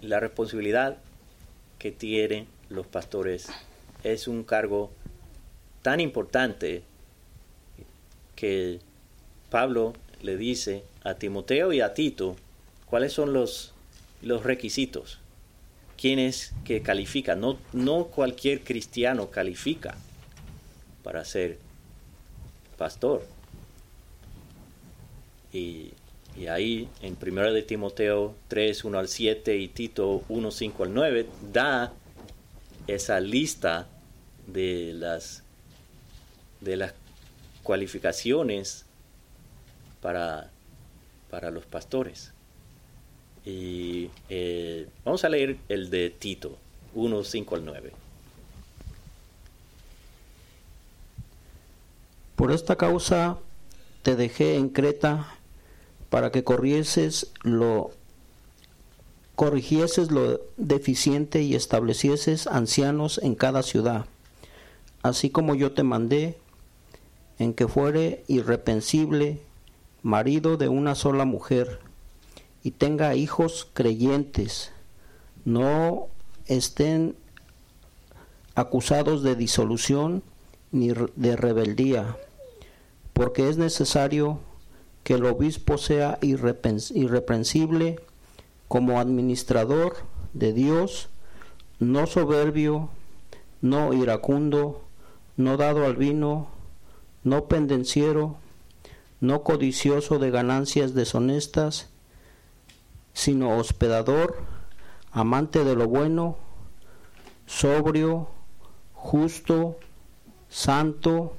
la 0.00 0.18
responsabilidad 0.18 0.96
que 1.78 1.92
tienen 1.92 2.48
los 2.70 2.86
pastores 2.86 3.48
es 4.02 4.28
un 4.28 4.44
cargo 4.44 4.92
tan 5.82 6.00
importante 6.00 6.84
que 8.44 8.78
Pablo 9.48 9.94
le 10.20 10.36
dice 10.36 10.84
a 11.02 11.14
Timoteo 11.14 11.72
y 11.72 11.80
a 11.80 11.94
Tito 11.94 12.36
cuáles 12.84 13.14
son 13.14 13.32
los, 13.32 13.72
los 14.20 14.42
requisitos. 14.42 15.18
¿Quién 15.96 16.18
es 16.18 16.52
que 16.62 16.82
califica? 16.82 17.36
No, 17.36 17.56
no 17.72 18.08
cualquier 18.08 18.60
cristiano 18.60 19.30
califica 19.30 19.96
para 21.02 21.24
ser 21.24 21.56
pastor. 22.76 23.24
Y, 25.50 25.92
y 26.36 26.48
ahí 26.48 26.90
en 27.00 27.16
1 27.18 27.50
de 27.50 27.62
Timoteo 27.62 28.34
3, 28.48 28.84
1 28.84 28.98
al 28.98 29.08
7 29.08 29.56
y 29.56 29.68
Tito 29.68 30.22
1, 30.28 30.50
5 30.50 30.84
al 30.84 30.92
9 30.92 31.26
da 31.50 31.94
esa 32.88 33.20
lista 33.20 33.88
de 34.46 34.92
las, 34.92 35.44
de 36.60 36.76
las 36.76 36.92
cualificaciones 37.64 38.84
para, 40.00 40.50
para 41.30 41.50
los 41.50 41.66
pastores. 41.66 42.32
Y 43.44 44.10
eh, 44.28 44.86
vamos 45.04 45.24
a 45.24 45.28
leer 45.28 45.58
el 45.68 45.90
de 45.90 46.10
Tito 46.10 46.56
1, 46.94 47.24
5 47.24 47.54
al 47.56 47.64
9. 47.64 47.92
Por 52.36 52.52
esta 52.52 52.76
causa 52.76 53.38
te 54.02 54.14
dejé 54.14 54.56
en 54.56 54.68
Creta 54.68 55.34
para 56.10 56.30
que 56.30 56.44
corrieses 56.44 57.32
lo 57.42 57.90
corrigieses 59.34 60.12
lo 60.12 60.40
deficiente 60.56 61.42
y 61.42 61.56
establecieses 61.56 62.46
ancianos 62.46 63.18
en 63.22 63.34
cada 63.34 63.64
ciudad, 63.64 64.06
así 65.02 65.30
como 65.30 65.56
yo 65.56 65.72
te 65.72 65.82
mandé, 65.82 66.38
en 67.38 67.54
que 67.54 67.68
fuere 67.68 68.24
irrepensible, 68.28 69.40
marido 70.02 70.56
de 70.56 70.68
una 70.68 70.94
sola 70.94 71.24
mujer, 71.24 71.80
y 72.62 72.70
tenga 72.72 73.14
hijos 73.14 73.68
creyentes, 73.72 74.72
no 75.44 76.08
estén 76.46 77.16
acusados 78.54 79.22
de 79.22 79.36
disolución 79.36 80.22
ni 80.70 80.92
de 81.16 81.36
rebeldía, 81.36 82.16
porque 83.12 83.48
es 83.48 83.58
necesario 83.58 84.40
que 85.02 85.14
el 85.14 85.24
obispo 85.26 85.78
sea 85.78 86.18
irreprensible 86.22 88.00
como 88.68 88.98
administrador 88.98 89.96
de 90.32 90.52
Dios, 90.52 91.10
no 91.78 92.06
soberbio, 92.06 92.88
no 93.60 93.92
iracundo, 93.92 94.82
no 95.36 95.56
dado 95.56 95.84
al 95.84 95.96
vino, 95.96 96.48
no 97.24 97.46
pendenciero, 97.46 98.36
no 99.20 99.42
codicioso 99.42 100.18
de 100.18 100.30
ganancias 100.30 100.94
deshonestas, 100.94 101.88
sino 103.14 103.56
hospedador, 103.56 104.42
amante 105.10 105.64
de 105.64 105.74
lo 105.74 105.88
bueno, 105.88 106.36
sobrio, 107.46 108.28
justo, 108.92 109.76
santo, 110.48 111.34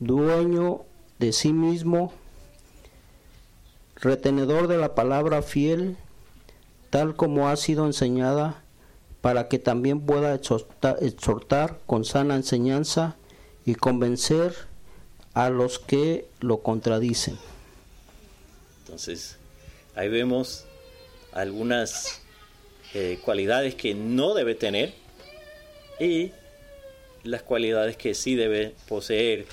dueño 0.00 0.82
de 1.18 1.32
sí 1.32 1.52
mismo, 1.52 2.12
retenedor 3.96 4.66
de 4.66 4.78
la 4.78 4.94
palabra 4.94 5.42
fiel, 5.42 5.96
tal 6.90 7.14
como 7.14 7.48
ha 7.48 7.56
sido 7.56 7.86
enseñada, 7.86 8.62
para 9.20 9.46
que 9.46 9.60
también 9.60 10.00
pueda 10.00 10.34
exhortar, 10.34 11.78
con 11.86 12.04
sana 12.04 12.34
enseñanza 12.34 13.16
y 13.64 13.76
convencer 13.76 14.71
a 15.34 15.50
los 15.50 15.78
que 15.78 16.26
lo 16.40 16.58
contradicen. 16.62 17.38
Entonces, 18.84 19.36
ahí 19.94 20.08
vemos 20.08 20.66
algunas 21.32 22.20
eh, 22.94 23.18
cualidades 23.24 23.74
que 23.74 23.94
no 23.94 24.34
debe 24.34 24.54
tener 24.54 24.92
y 25.98 26.32
las 27.24 27.42
cualidades 27.42 27.96
que 27.96 28.14
sí 28.14 28.34
debe 28.34 28.74
poseer, 28.88 29.46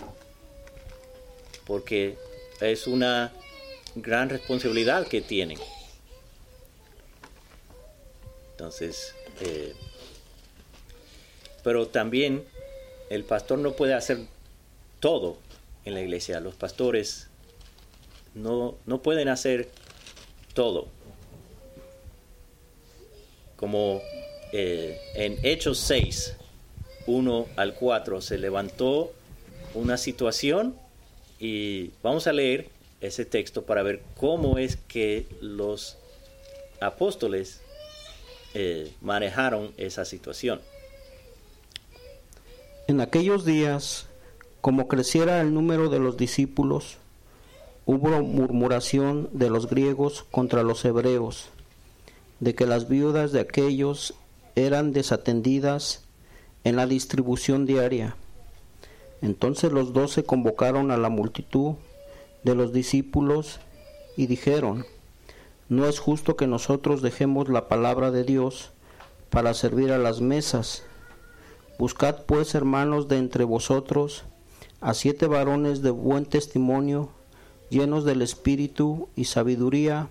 porque 1.66 2.18
es 2.60 2.88
una 2.88 3.32
gran 3.96 4.30
responsabilidad 4.30 5.08
que 5.08 5.22
tienen. 5.22 5.60
Entonces, 8.52 9.14
eh, 9.40 9.74
pero 11.64 11.88
también 11.88 12.44
el 13.10 13.24
pastor 13.24 13.60
no 13.60 13.74
puede 13.74 13.94
hacer 13.94 14.20
todo 15.00 15.38
en 15.90 15.96
la 15.96 16.02
iglesia. 16.02 16.40
Los 16.40 16.56
pastores 16.56 17.28
no, 18.34 18.78
no 18.86 19.02
pueden 19.02 19.28
hacer 19.28 19.70
todo. 20.54 20.88
Como 23.56 24.02
eh, 24.54 24.98
en 25.16 25.38
Hechos 25.44 25.80
6, 25.80 26.36
1 27.08 27.48
al 27.58 27.74
4, 27.76 28.22
se 28.22 28.38
levantó 28.38 29.12
una 29.74 29.98
situación 29.98 30.76
y 31.40 31.92
vamos 32.02 32.28
a 32.28 32.34
leer 32.34 32.70
ese 33.02 33.26
texto 33.26 33.64
para 33.64 33.84
ver 33.84 34.02
cómo 34.18 34.58
es 34.58 34.76
que 34.76 35.26
los 35.42 35.98
apóstoles 36.82 37.62
eh, 38.54 38.92
manejaron 39.02 39.74
esa 39.78 40.06
situación. 40.06 40.62
En 42.88 43.02
aquellos 43.02 43.46
días, 43.46 44.09
como 44.70 44.88
creciera 44.88 45.42
el 45.42 45.52
número 45.52 45.90
de 45.90 45.98
los 45.98 46.16
discípulos, 46.16 47.00
hubo 47.88 48.22
murmuración 48.22 49.28
de 49.34 49.50
los 49.50 49.68
griegos 49.68 50.28
contra 50.30 50.62
los 50.62 50.86
hebreos, 50.86 51.50
de 52.40 52.54
que 52.54 52.68
las 52.68 52.88
viudas 52.88 53.32
de 53.32 53.40
aquellos 53.40 54.14
eran 54.54 54.94
desatendidas 54.94 56.04
en 56.64 56.76
la 56.76 56.86
distribución 56.86 57.66
diaria. 57.66 58.16
Entonces 59.24 59.72
los 59.72 59.92
doce 59.92 60.24
convocaron 60.24 60.92
a 60.92 60.98
la 60.98 61.10
multitud 61.10 61.74
de 62.44 62.54
los 62.54 62.72
discípulos 62.72 63.60
y 64.18 64.28
dijeron, 64.28 64.86
no 65.68 65.88
es 65.88 65.98
justo 65.98 66.36
que 66.36 66.46
nosotros 66.46 67.02
dejemos 67.02 67.50
la 67.50 67.68
palabra 67.68 68.12
de 68.12 68.24
Dios 68.24 68.70
para 69.32 69.56
servir 69.56 69.92
a 69.92 69.98
las 69.98 70.22
mesas. 70.22 70.84
Buscad 71.80 72.18
pues, 72.28 72.54
hermanos, 72.54 73.08
de 73.08 73.18
entre 73.18 73.46
vosotros 73.46 74.26
a 74.82 74.94
siete 74.94 75.28
varones 75.28 75.82
de 75.82 75.90
buen 75.92 76.26
testimonio, 76.26 77.10
llenos 77.70 78.06
del 78.06 78.22
espíritu 78.22 79.10
y 79.16 79.26
sabiduría, 79.26 80.10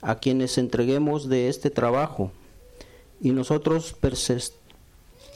a 0.00 0.18
quienes 0.18 0.58
entreguemos 0.58 1.28
de 1.28 1.48
este 1.48 1.70
trabajo, 1.70 2.30
y 3.20 3.30
nosotros 3.30 3.96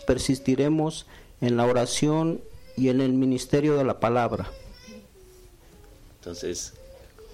persistiremos 0.06 1.06
en 1.40 1.56
la 1.56 1.66
oración 1.66 2.40
y 2.76 2.88
en 2.88 3.00
el 3.00 3.12
ministerio 3.12 3.76
de 3.76 3.84
la 3.84 3.98
palabra. 4.00 4.50
Entonces, 6.20 6.74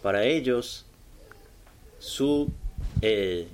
para 0.02 0.24
ellos, 0.24 0.87
su, 1.98 2.50
eh, 3.02 3.46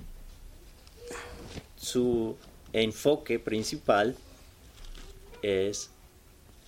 su 1.75 2.37
enfoque 2.71 3.39
principal 3.39 4.15
es 5.41 5.89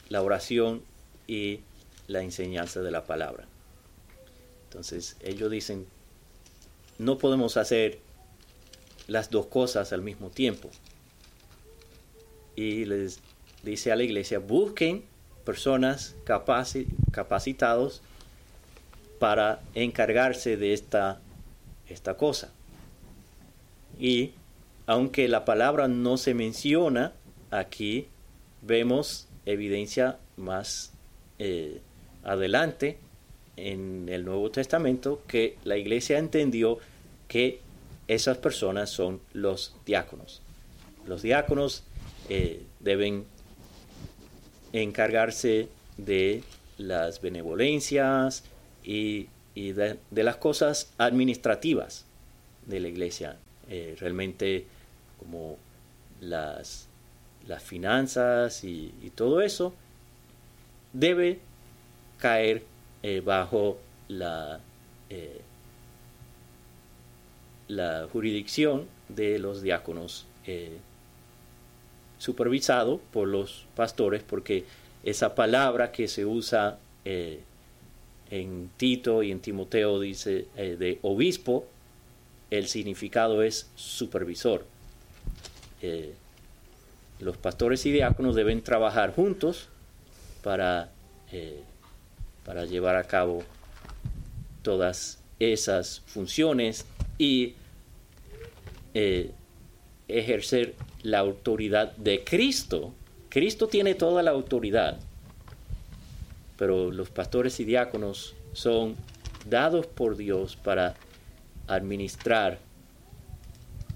la 0.09 0.21
oración 0.21 0.81
y 1.27 1.59
la 2.07 2.21
enseñanza 2.21 2.81
de 2.81 2.91
la 2.91 3.05
palabra. 3.05 3.45
Entonces, 4.65 5.17
ellos 5.21 5.51
dicen, 5.51 5.85
no 6.97 7.17
podemos 7.17 7.57
hacer 7.57 7.99
las 9.07 9.29
dos 9.29 9.47
cosas 9.47 9.93
al 9.93 10.01
mismo 10.01 10.29
tiempo. 10.29 10.69
Y 12.55 12.85
les 12.85 13.19
dice 13.63 13.91
a 13.91 13.95
la 13.95 14.03
iglesia, 14.03 14.39
busquen 14.39 15.03
personas 15.45 16.15
capacitados 17.11 18.01
para 19.19 19.61
encargarse 19.73 20.57
de 20.57 20.73
esta, 20.73 21.21
esta 21.87 22.17
cosa. 22.17 22.51
Y 23.99 24.31
aunque 24.85 25.27
la 25.27 25.45
palabra 25.45 25.87
no 25.87 26.17
se 26.17 26.33
menciona 26.33 27.13
aquí, 27.51 28.07
vemos 28.61 29.27
evidencia 29.45 30.17
más 30.35 30.91
eh, 31.39 31.81
adelante 32.23 32.97
en 33.55 34.07
el 34.09 34.25
Nuevo 34.25 34.51
Testamento 34.51 35.21
que 35.27 35.57
la 35.63 35.77
iglesia 35.77 36.17
entendió 36.19 36.79
que 37.27 37.59
esas 38.07 38.37
personas 38.37 38.89
son 38.89 39.19
los 39.33 39.75
diáconos. 39.85 40.41
Los 41.05 41.21
diáconos 41.21 41.83
eh, 42.29 42.61
deben 42.79 43.25
encargarse 44.73 45.69
de 45.97 46.43
las 46.77 47.21
benevolencias 47.21 48.43
y, 48.83 49.27
de, 49.55 49.97
las 50.11 50.37
cosas 50.37 50.91
administrativas 50.97 52.05
de 52.65 52.79
la 52.79 52.87
iglesia. 52.87 53.37
Eh, 53.69 53.95
realmente 53.99 54.65
como 55.19 55.57
las, 56.21 56.87
las 57.47 57.63
finanzas 57.63 58.63
y, 58.63 58.93
todo 59.15 59.41
eso 59.41 59.73
debe 60.99 61.39
caer 62.19 62.63
eh, 63.03 63.21
bajo 63.21 63.77
la, 64.07 64.59
eh, 65.09 65.41
la 67.67 68.07
jurisdicción 68.11 68.85
de 69.09 69.39
los 69.39 69.61
diáconos 69.61 70.25
supervisado 72.17 72.99
por 73.11 73.27
los 73.27 73.65
pastores 73.75 74.23
porque 74.23 74.65
esa 75.03 75.35
palabra 75.35 75.91
que 75.91 76.07
se 76.07 76.25
usa 76.25 76.79
eh, 77.05 77.39
en 78.29 78.69
Tito 78.77 79.23
y 79.23 79.31
en 79.31 79.39
Timoteo 79.39 79.99
dice 79.99 80.47
eh, 80.57 80.75
de 80.77 80.99
obispo, 81.01 81.65
el 82.49 82.67
significado 82.67 83.43
es 83.43 83.69
supervisor. 83.75 84.65
Eh, 85.81 86.13
los 87.19 87.37
pastores 87.37 87.85
y 87.85 87.91
diáconos 87.91 88.35
deben 88.35 88.61
trabajar 88.61 89.13
juntos 89.13 89.69
para, 90.47 90.89
para 92.45 92.63
llevar 92.63 92.95
a 92.95 93.03
cabo 93.03 93.43
todas 94.61 95.19
esas 95.39 95.99
funciones 96.05 96.85
y 97.17 97.55
ejercer 100.07 100.75
la 101.03 101.19
autoridad 101.19 101.97
de 101.97 102.23
Cristo. 102.23 102.93
Cristo 103.27 103.67
tiene 103.67 103.93
toda 103.93 104.23
la 104.23 104.31
autoridad, 104.31 104.97
pero 106.57 106.91
los 106.93 107.09
pastores 107.09 107.59
y 107.59 107.65
diáconos 107.65 108.33
son 108.53 108.95
dados 109.49 109.85
por 109.85 110.15
Dios 110.15 110.55
para 110.55 110.95
administrar 111.67 112.57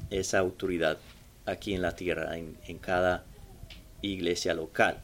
esa 0.09 0.39
autoridad 0.39 0.97
aquí 1.45 1.73
en 1.73 1.81
la 1.81 1.95
tierra, 1.95 2.37
en, 2.37 2.57
en 2.67 2.77
cada 2.77 3.23
iglesia 4.01 4.53
local. 4.53 5.01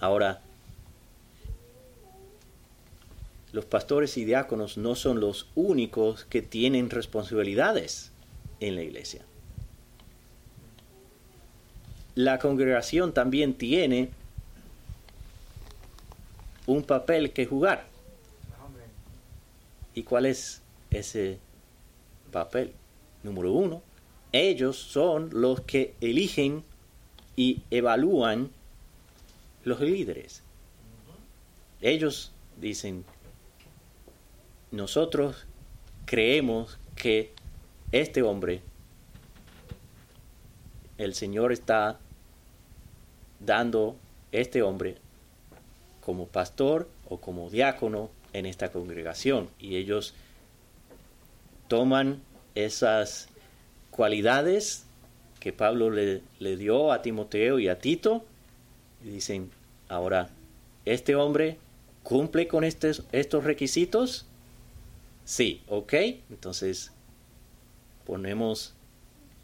Ahora, 0.00 0.42
los 3.52 3.64
pastores 3.64 4.16
y 4.16 4.24
diáconos 4.24 4.76
no 4.76 4.94
son 4.94 5.20
los 5.20 5.48
únicos 5.54 6.24
que 6.24 6.42
tienen 6.42 6.90
responsabilidades 6.90 8.10
en 8.60 8.74
la 8.74 8.82
iglesia 8.82 9.24
la 12.14 12.38
congregación 12.38 13.12
también 13.12 13.54
tiene 13.54 14.10
un 16.66 16.82
papel 16.82 17.32
que 17.32 17.46
jugar. 17.46 17.86
¿Y 19.94 20.02
cuál 20.02 20.26
es 20.26 20.62
ese 20.90 21.38
papel? 22.32 22.72
Número 23.22 23.52
uno, 23.52 23.82
ellos 24.32 24.76
son 24.76 25.30
los 25.32 25.60
que 25.60 25.94
eligen 26.00 26.64
y 27.36 27.62
evalúan 27.70 28.50
los 29.64 29.80
líderes. 29.80 30.42
Ellos 31.80 32.32
dicen, 32.60 33.04
nosotros 34.70 35.46
creemos 36.04 36.78
que 36.96 37.32
este 37.92 38.22
hombre, 38.22 38.60
el 40.98 41.14
Señor 41.14 41.52
está 41.52 41.98
dando 43.40 43.96
este 44.32 44.62
hombre 44.62 44.96
como 46.00 46.26
pastor 46.26 46.88
o 47.08 47.18
como 47.18 47.50
diácono 47.50 48.10
en 48.32 48.46
esta 48.46 48.70
congregación. 48.70 49.48
Y 49.58 49.76
ellos 49.76 50.14
toman 51.68 52.22
esas 52.54 53.28
cualidades 53.90 54.84
que 55.40 55.52
Pablo 55.52 55.90
le, 55.90 56.22
dio 56.56 56.92
a 56.92 57.02
Timoteo 57.02 57.58
y 57.58 57.68
a 57.68 57.78
Tito 57.78 58.24
y 59.04 59.10
dicen, 59.10 59.50
ahora, 59.88 60.30
¿este 60.86 61.14
hombre 61.14 61.58
cumple 62.02 62.48
con 62.48 62.64
estos, 62.64 63.04
estos 63.12 63.44
requisitos? 63.44 64.26
Sí, 65.24 65.62
ok. 65.68 65.92
Entonces 66.30 66.92
ponemos 68.06 68.74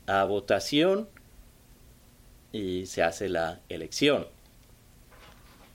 a 0.06 0.24
votación 0.24 1.08
y 2.52 2.86
se 2.86 3.02
hace 3.02 3.28
la 3.28 3.60
elección. 3.68 4.26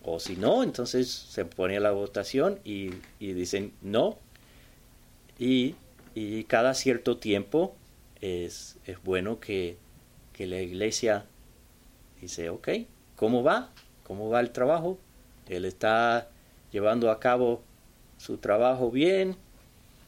O 0.04 0.20
si 0.20 0.36
no, 0.36 0.64
entonces 0.64 1.10
se 1.10 1.46
pone 1.46 1.78
a 1.78 1.80
la 1.80 1.92
votación 1.92 2.60
y, 2.64 2.92
dicen 3.20 3.74
no. 3.82 4.18
Y, 5.38 5.76
cada 6.48 6.74
cierto 6.74 7.18
tiempo 7.18 7.76
es, 8.22 8.78
es 8.86 9.02
bueno 9.04 9.40
que, 9.40 9.78
que, 10.32 10.48
la 10.48 10.62
iglesia 10.62 11.26
dice, 12.22 12.50
ok, 12.50 12.70
¿cómo 13.16 13.44
va? 13.44 13.70
¿Cómo 14.04 14.30
va 14.30 14.40
el 14.40 14.52
trabajo? 14.52 14.98
Él 15.48 15.66
está 15.66 16.30
llevando 16.72 17.12
a 17.12 17.20
cabo 17.20 17.62
su 18.18 18.38
trabajo 18.38 18.92
bien, 18.92 19.36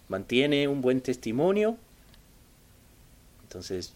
mantiene 0.10 0.68
un 0.68 0.82
buen 0.82 1.02
testimonio. 1.02 1.78
Entonces 3.44 3.94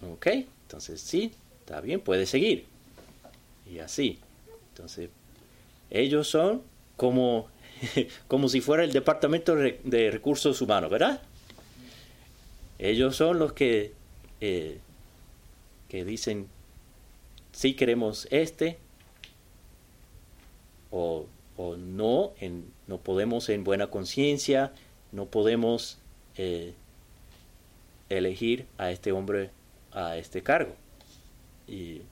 Ok, 0.00 0.26
entonces 0.26 1.00
sí, 1.00 1.32
está 1.60 1.80
bien, 1.80 2.00
puede 2.00 2.26
seguir. 2.26 2.66
Y 3.70 3.80
así. 3.80 4.18
Entonces, 4.70 5.10
ellos 5.90 6.28
son 6.28 6.62
como, 6.96 7.48
como 8.28 8.48
si 8.48 8.60
fuera 8.60 8.84
el 8.84 8.92
Departamento 8.92 9.56
de 9.56 10.10
Recursos 10.10 10.60
Humanos, 10.60 10.90
¿verdad? 10.90 11.20
Ellos 12.78 13.16
son 13.16 13.40
los 13.40 13.52
que, 13.52 13.92
eh, 14.40 14.78
que 15.88 16.04
dicen, 16.04 16.48
sí 17.52 17.74
queremos 17.74 18.28
este, 18.30 18.78
o, 20.90 21.26
o 21.56 21.76
no, 21.76 22.32
no 22.86 22.98
podemos 22.98 23.48
en 23.48 23.64
buena 23.64 23.88
conciencia, 23.88 24.72
no 25.12 25.26
podemos 25.26 25.98
eh, 26.36 26.74
elegir 28.08 28.66
a 28.78 28.90
este 28.90 29.12
hombre 29.12 29.50
a 29.92 30.16
este 30.16 30.42
cargo. 30.42 30.74
Y, 31.66 32.02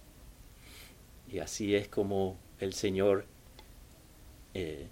así 1.42 1.74
es 1.74 1.86
como 1.86 2.38
el 2.60 2.72
Señor 2.72 3.26
eh, 4.54 4.86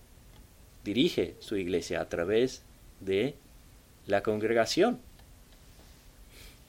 dirige 0.85 1.37
su 1.41 1.57
iglesia 1.57 2.03
a 2.03 2.09
través 2.09 2.63
de 3.01 3.35
la 4.07 4.23
congregación. 4.23 5.01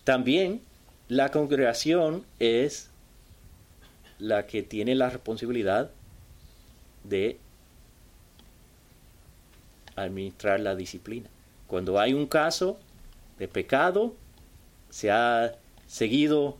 También 0.05 0.61
la 1.07 1.31
congregación 1.31 2.25
es 2.39 2.89
la 4.19 4.47
que 4.47 4.63
tiene 4.63 4.95
la 4.95 5.09
responsabilidad 5.09 5.91
de 7.03 7.37
administrar 9.95 10.59
la 10.59 10.75
disciplina. 10.75 11.29
Cuando 11.67 11.99
hay 11.99 12.13
un 12.13 12.27
caso 12.27 12.79
de 13.39 13.47
pecado, 13.47 14.15
se 14.89 15.11
ha 15.11 15.55
seguido 15.87 16.57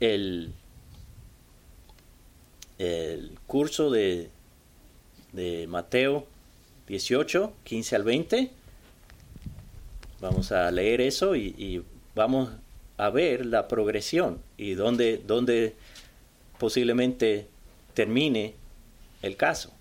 el, 0.00 0.52
el 2.78 3.38
curso 3.46 3.90
de, 3.90 4.30
de 5.32 5.66
Mateo 5.66 6.26
18, 6.86 7.52
15 7.64 7.96
al 7.96 8.02
20. 8.02 8.50
Vamos 10.20 10.52
a 10.52 10.70
leer 10.70 11.00
eso 11.00 11.36
y, 11.36 11.84
vamos 12.14 12.50
a 12.98 13.10
ver 13.10 13.46
la 13.46 13.68
progresión 13.68 14.38
y 14.56 14.74
dónde, 14.74 15.22
dónde 15.24 15.76
posiblemente 16.58 17.46
termine 17.94 18.54
el 19.22 19.36
caso. 19.36 19.72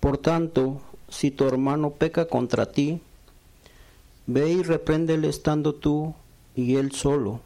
Por 0.00 0.18
tanto, 0.18 0.80
si 1.08 1.30
tu 1.30 1.46
hermano 1.46 1.90
peca 1.90 2.26
contra 2.26 2.70
ti, 2.70 3.00
ve 4.26 4.50
y 4.50 4.62
repréndele 4.62 5.28
estando 5.28 5.74
tú 5.74 6.14
y 6.54 6.76
él 6.76 6.92
solo. 6.92 7.40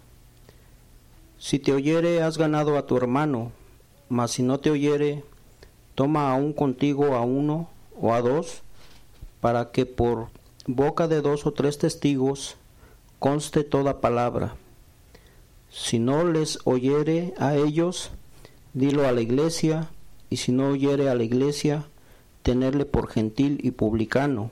Si 1.39 1.59
te 1.59 1.73
oyere, 1.73 2.23
has 2.23 2.39
ganado 2.39 2.79
a 2.79 2.87
tu 2.87 2.97
hermano, 2.97 3.53
mas 4.09 4.33
si 4.33 4.43
no 4.43 4.59
te 4.59 4.71
oyere, 4.71 5.23
toma 5.95 6.33
aún 6.33 6.53
contigo 6.53 7.15
a 7.15 7.21
uno 7.21 7.69
o 8.01 8.15
a 8.15 8.23
dos, 8.23 8.63
para 9.47 9.71
que 9.71 9.87
por 9.87 10.27
boca 10.67 11.07
de 11.07 11.21
dos 11.21 11.47
o 11.47 11.53
tres 11.53 11.79
testigos 11.79 12.57
conste 13.21 13.63
toda 13.63 14.01
palabra. 14.01 14.57
Si 15.71 16.01
no 16.01 16.25
les 16.25 16.59
oyere 16.65 17.33
a 17.39 17.55
ellos, 17.55 18.11
dilo 18.75 19.07
a 19.07 19.13
la 19.13 19.21
iglesia, 19.21 19.89
y 20.31 20.39
si 20.39 20.51
no 20.51 20.71
oyere 20.71 21.09
a 21.09 21.15
la 21.15 21.23
iglesia, 21.23 21.85
tenerle 22.43 22.87
por 22.87 23.07
gentil 23.07 23.61
y 23.63 23.71
publicano. 23.71 24.51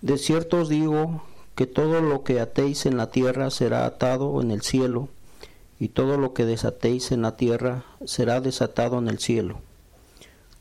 De 0.00 0.16
cierto 0.16 0.62
os 0.62 0.70
digo 0.70 1.22
que 1.54 1.66
todo 1.66 2.00
lo 2.00 2.24
que 2.24 2.40
atéis 2.40 2.86
en 2.86 2.96
la 2.96 3.10
tierra 3.10 3.50
será 3.50 3.84
atado 3.84 4.40
en 4.40 4.50
el 4.50 4.62
cielo, 4.62 5.10
y 5.78 5.88
todo 5.88 6.16
lo 6.16 6.32
que 6.32 6.46
desatéis 6.46 7.12
en 7.12 7.20
la 7.20 7.36
tierra 7.36 7.84
será 8.06 8.40
desatado 8.40 8.98
en 8.98 9.08
el 9.08 9.18
cielo. 9.18 9.58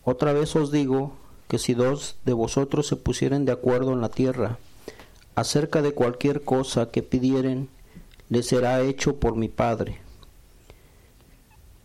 Otra 0.03 0.33
vez 0.33 0.57
os 0.57 0.73
digo 0.73 1.20
que 1.51 1.59
si 1.59 1.73
dos 1.73 2.15
de 2.23 2.31
vosotros 2.31 2.87
se 2.87 2.95
pusieren 2.95 3.43
de 3.43 3.51
acuerdo 3.51 3.91
en 3.91 3.99
la 3.99 4.07
tierra 4.07 4.57
acerca 5.35 5.81
de 5.81 5.93
cualquier 5.93 6.43
cosa 6.45 6.91
que 6.91 7.03
pidieren, 7.03 7.67
les 8.29 8.47
será 8.47 8.79
hecho 8.79 9.17
por 9.17 9.35
mi 9.35 9.49
Padre, 9.49 9.97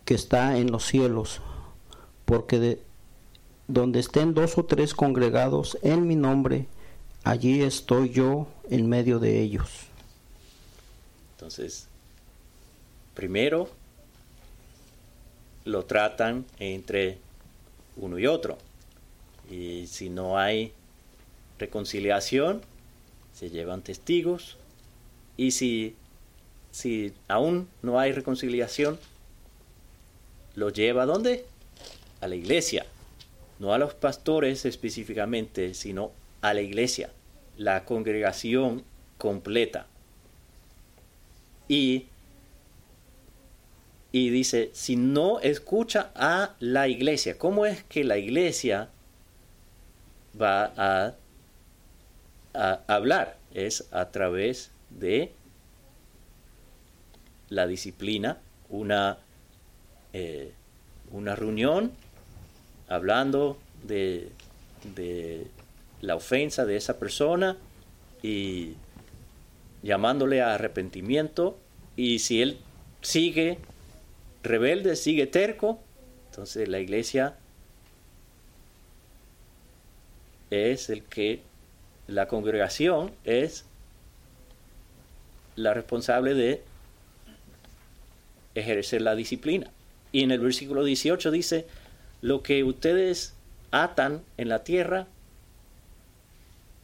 que 0.05 0.15
está 0.15 0.57
en 0.59 0.71
los 0.71 0.85
cielos, 0.85 1.41
porque 2.27 2.61
de 2.61 2.81
donde 3.67 3.99
estén 3.99 4.35
dos 4.35 4.57
o 4.57 4.65
tres 4.67 4.95
congregados 4.95 5.77
en 5.83 6.07
mi 6.07 6.15
nombre, 6.15 6.69
allí 7.25 7.63
estoy 7.63 8.11
yo 8.11 8.47
en 8.71 8.89
medio 8.89 9.19
de 9.19 9.41
ellos. 9.41 9.69
Entonces, 11.33 11.89
primero 13.15 13.69
lo 15.65 15.85
tratan 15.87 16.45
entre 16.61 17.19
uno 17.97 18.17
y 18.21 18.29
otro. 18.29 18.59
Y 19.51 19.87
si 19.87 20.09
no 20.11 20.39
hay 20.39 20.73
reconciliación, 21.59 22.63
se 23.33 23.51
llevan 23.51 23.83
testigos. 23.83 24.57
Y 25.37 25.53
si, 25.53 25.95
si 26.71 27.13
aún 27.29 27.69
no 27.83 28.01
hay 28.01 28.13
reconciliación, 28.13 28.99
lo 30.55 30.71
lleva 30.71 31.03
a 31.03 31.07
dónde? 31.07 31.45
A 32.21 32.29
la 32.29 32.35
iglesia. 32.35 32.87
No 33.59 33.73
a 33.73 33.79
los 33.79 33.95
pastores 33.95 34.65
específicamente, 34.65 35.75
sino 35.75 36.13
a 36.41 36.55
la 36.55 36.61
iglesia, 36.61 37.11
la 37.57 37.85
congregación 37.85 38.83
completa. 39.19 39.87
Y, 41.69 42.07
y 44.13 44.31
dice, 44.31 44.71
si 44.73 44.97
no 44.97 45.41
escucha 45.41 46.11
a 46.15 46.55
la 46.61 46.89
iglesia, 46.89 47.39
¿cómo 47.39 47.67
es 47.67 47.83
que 47.85 48.05
la 48.05 48.19
iglesia 48.19 48.91
va 50.41 50.73
a, 50.77 51.15
hablar? 52.87 53.37
Es 53.53 53.87
a 53.93 54.11
través 54.11 54.71
de 54.91 55.33
la 57.49 57.67
disciplina, 57.67 58.39
una, 58.69 59.19
eh, 60.13 60.53
una 61.13 61.37
reunión 61.37 61.93
hablando 62.89 63.59
de, 63.85 64.31
de 64.95 65.47
la 66.01 66.17
ofensa 66.17 66.65
de 66.65 66.77
esa 66.77 66.99
persona 66.99 67.57
y 68.23 68.75
llamándole 69.83 70.41
a 70.43 70.55
arrepentimiento 70.55 71.59
y 71.97 72.19
si 72.19 72.43
él 72.43 72.59
sigue 73.03 73.59
rebelde, 74.43 74.97
sigue 74.97 75.27
terco, 75.27 75.81
entonces 76.31 76.69
la 76.69 76.81
iglesia 76.81 77.37
es 80.51 80.91
el 80.91 81.03
que 81.03 81.41
la 82.07 82.29
congregación 82.29 83.13
es 83.25 83.65
la 85.57 85.75
responsable 85.75 86.35
de 86.35 86.63
ejercer 88.55 89.03
la 89.03 89.15
disciplina. 89.15 89.71
Y 90.13 90.23
en 90.23 90.31
el 90.31 90.41
versículo 90.41 90.85
18 90.85 91.31
dice, 91.31 91.67
lo 92.23 92.43
que 92.43 92.65
ustedes 92.65 93.35
atan 93.71 94.23
en 94.37 94.49
la 94.49 94.65
tierra 94.65 95.07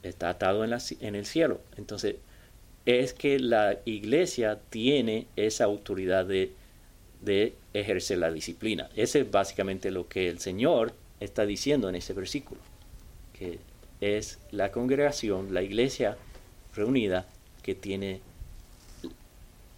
está 0.02 0.30
atado 0.30 0.64
en, 0.64 0.76
en 1.00 1.14
el 1.14 1.26
cielo. 1.26 1.60
Entonces, 1.76 2.16
es 2.86 3.12
que 3.12 3.38
la 3.38 3.78
iglesia 3.84 4.58
tiene 4.70 5.26
esa 5.36 5.64
autoridad 5.64 6.26
de, 6.26 6.52
de 7.20 7.54
ejercer 7.72 8.18
la 8.18 8.32
disciplina. 8.32 8.90
Ese 8.96 9.20
es 9.20 9.30
básicamente 9.30 9.90
lo 9.90 10.08
que 10.08 10.28
el 10.28 10.40
Señor 10.40 10.92
está 11.20 11.46
diciendo 11.46 11.88
en 11.88 11.94
ese 11.94 12.12
versículo, 12.12 12.60
es 14.00 14.38
la 14.50 14.72
congregación, 14.72 15.54
la 15.54 15.62
iglesia 15.62 16.16
reunida 16.74 17.26
que 17.62 17.74
tiene, 17.74 18.20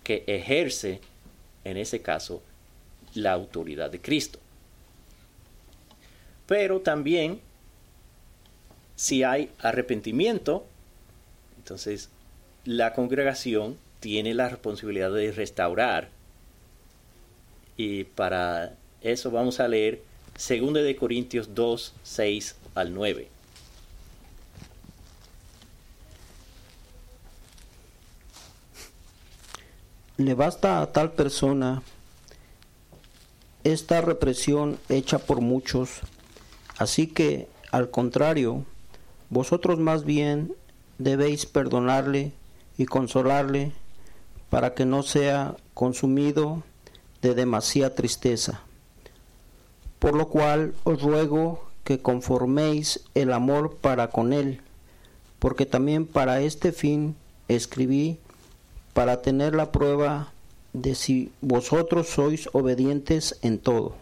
que 0.02 0.24
ejerce 0.26 1.00
en 1.64 1.76
ese 1.76 2.00
caso 2.02 2.42
la 3.14 3.32
autoridad 3.32 3.90
de 3.90 4.00
Cristo. 4.00 4.38
Pero 6.46 6.80
también 6.80 7.40
si 8.96 9.22
hay 9.22 9.50
arrepentimiento, 9.58 10.66
entonces 11.58 12.10
la 12.64 12.92
congregación 12.94 13.76
tiene 14.00 14.34
la 14.34 14.48
responsabilidad 14.48 15.12
de 15.12 15.32
restaurar. 15.32 16.10
Y 17.76 18.04
para 18.04 18.74
eso 19.00 19.30
vamos 19.30 19.60
a 19.60 19.68
leer 19.68 20.02
2 20.34 20.74
de 20.74 20.96
Corintios 20.96 21.54
2, 21.54 21.94
6 22.02 22.56
al 22.74 22.94
9. 22.94 23.33
Le 30.24 30.32
basta 30.32 30.80
a 30.80 30.90
tal 30.90 31.12
persona 31.12 31.82
esta 33.62 34.00
represión 34.00 34.78
hecha 34.88 35.18
por 35.18 35.42
muchos, 35.42 36.00
así 36.78 37.08
que, 37.08 37.46
al 37.72 37.90
contrario, 37.90 38.64
vosotros 39.28 39.78
más 39.80 40.04
bien 40.04 40.54
debéis 40.96 41.44
perdonarle 41.44 42.32
y 42.78 42.86
consolarle 42.86 43.72
para 44.48 44.72
que 44.72 44.86
no 44.86 45.02
sea 45.02 45.56
consumido 45.74 46.62
de 47.20 47.34
demasiada 47.34 47.94
tristeza. 47.94 48.62
Por 49.98 50.16
lo 50.16 50.28
cual 50.28 50.72
os 50.84 51.02
ruego 51.02 51.68
que 51.84 52.00
conforméis 52.00 53.04
el 53.14 53.30
amor 53.30 53.76
para 53.76 54.08
con 54.08 54.32
él, 54.32 54.62
porque 55.38 55.66
también 55.66 56.06
para 56.06 56.40
este 56.40 56.72
fin 56.72 57.14
escribí 57.48 58.20
para 58.94 59.20
tener 59.20 59.54
la 59.54 59.70
prueba 59.70 60.32
de 60.72 60.94
si 60.94 61.30
vosotros 61.40 62.08
sois 62.08 62.48
obedientes 62.52 63.38
en 63.42 63.58
todo. 63.58 63.94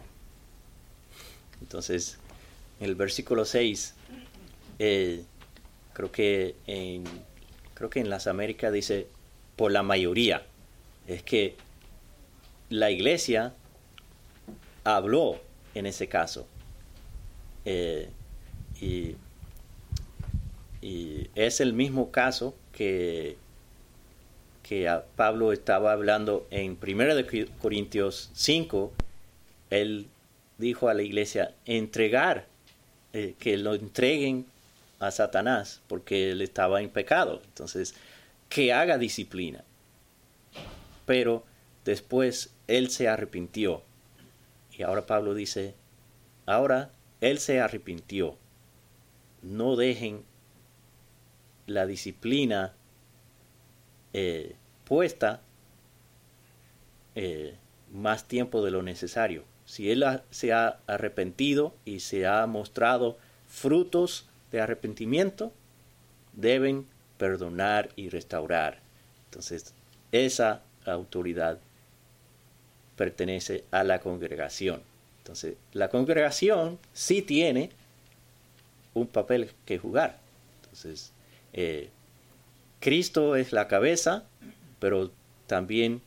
Entonces, 1.61 2.17
en 2.79 2.85
el 2.85 2.95
versículo 2.95 3.45
6 3.45 3.93
eh, 4.79 5.23
creo 5.93 6.11
que 6.11 6.55
en 6.67 7.03
creo 7.73 7.89
que 7.89 7.99
en 7.99 8.09
las 8.09 8.27
Américas 8.27 8.71
dice 8.71 9.07
por 9.55 9.71
la 9.71 9.83
mayoría. 9.83 10.45
Es 11.07 11.23
que 11.23 11.55
la 12.69 12.91
iglesia 12.91 13.53
habló 14.83 15.39
en 15.75 15.85
ese 15.85 16.07
caso. 16.07 16.47
Eh, 17.65 18.09
y, 18.79 19.15
es 21.35 21.61
el 21.61 21.73
mismo 21.73 22.11
caso 22.11 22.55
que, 22.71 23.37
que 24.63 24.89
Pablo 25.15 25.51
estaba 25.51 25.91
hablando 25.91 26.47
en 26.49 26.77
1 26.81 27.57
Corintios 27.59 28.31
5. 28.33 28.93
Él 29.69 30.07
dijo 30.57 30.87
a 30.87 30.93
la 30.93 31.03
iglesia, 31.03 31.53
entregar, 31.65 32.47
eh, 33.11 33.35
que 33.37 33.57
lo 33.57 33.75
entreguen 33.75 34.45
a 34.99 35.11
Satanás 35.11 35.81
porque 35.87 36.31
él 36.31 36.41
estaba 36.41 36.81
en 36.81 36.89
pecado. 36.89 37.41
Entonces, 37.45 37.93
que 38.47 38.71
haga 38.71 38.97
disciplina. 38.97 39.63
Pero 41.05 41.43
después 41.83 42.51
él 42.67 42.89
se 42.89 43.09
arrepintió. 43.09 43.83
Y 44.71 44.83
ahora 44.83 45.05
Pablo 45.05 45.33
dice, 45.33 45.75
ahora 46.45 46.89
él 47.19 47.39
se 47.39 47.59
arrepintió. 47.59 48.37
No 49.41 49.75
dejen 49.75 50.23
la 51.67 51.85
disciplina 51.85 52.73
eh, 54.13 54.55
puesta 54.85 55.41
eh, 57.15 57.55
más 57.91 58.27
tiempo 58.27 58.63
de 58.63 58.71
lo 58.71 58.81
necesario. 58.81 59.43
Si 59.65 59.91
él 59.91 60.03
se 60.29 60.53
ha 60.53 60.79
arrepentido 60.87 61.73
y 61.85 61.99
se 61.99 62.27
ha 62.27 62.45
mostrado 62.47 63.17
frutos 63.47 64.27
de 64.51 64.61
arrepentimiento, 64.61 65.53
deben 66.33 66.87
perdonar 67.17 67.89
y 67.95 68.09
restaurar. 68.09 68.79
Entonces, 69.25 69.73
esa 70.11 70.61
autoridad 70.85 71.59
pertenece 72.95 73.63
a 73.71 73.83
la 73.83 73.99
congregación. 73.99 74.81
Entonces, 75.19 75.55
la 75.71 75.89
congregación 75.89 76.79
sí 76.91 77.21
tiene 77.21 77.69
un 78.93 79.07
papel 79.07 79.51
que 79.65 79.77
jugar. 79.77 80.19
Entonces, 80.61 81.13
eh, 81.53 81.89
Cristo 82.83 83.37
es 83.37 83.53
la 83.53 83.69
cabeza, 83.69 84.25
pero 84.81 85.09
también 85.47 86.01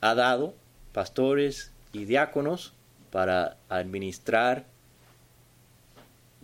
ha 0.00 0.14
dado 0.14 0.54
pastores 0.92 1.72
y 1.92 2.04
diáconos 2.04 2.74
para 3.10 3.56
administrar 3.68 4.66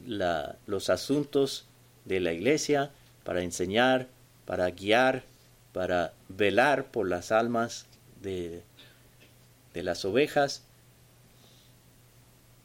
los 0.05 0.91
asuntos 0.91 1.69
de 2.07 2.19
la 2.19 2.33
iglesia, 2.33 2.91
para 3.23 3.43
enseñar, 3.43 4.09
para 4.47 4.69
guiar, 4.71 5.23
para 5.73 6.13
velar 6.29 6.87
por 6.87 7.09
las 7.09 7.31
almas 7.31 7.87
de, 8.21 8.65
de 9.75 9.83
las 9.85 10.05
ovejas 10.05 10.65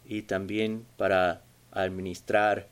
y 0.08 0.24
también 0.24 0.84
para 0.98 1.42
administrar 1.72 2.70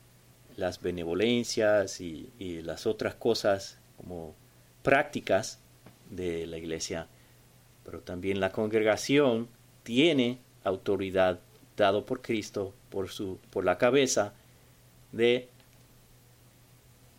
las 0.58 0.82
benevolencias 0.82 2.00
y, 2.02 2.30
las 2.64 2.86
otras 2.86 3.16
cosas 3.16 3.78
como 3.98 4.36
prácticas 4.84 5.60
de 6.10 6.48
la 6.48 6.58
iglesia. 6.58 7.08
Pero 7.84 8.00
también 8.00 8.40
la 8.40 8.52
congregación 8.52 9.48
tiene 9.84 10.40
autoridad 10.64 11.40
dado 11.78 12.06
por 12.06 12.22
Cristo, 12.22 12.74
por, 12.90 13.10
su, 13.10 13.38
por 13.50 13.66
la 13.66 13.78
cabeza, 13.78 14.34
de 15.12 15.50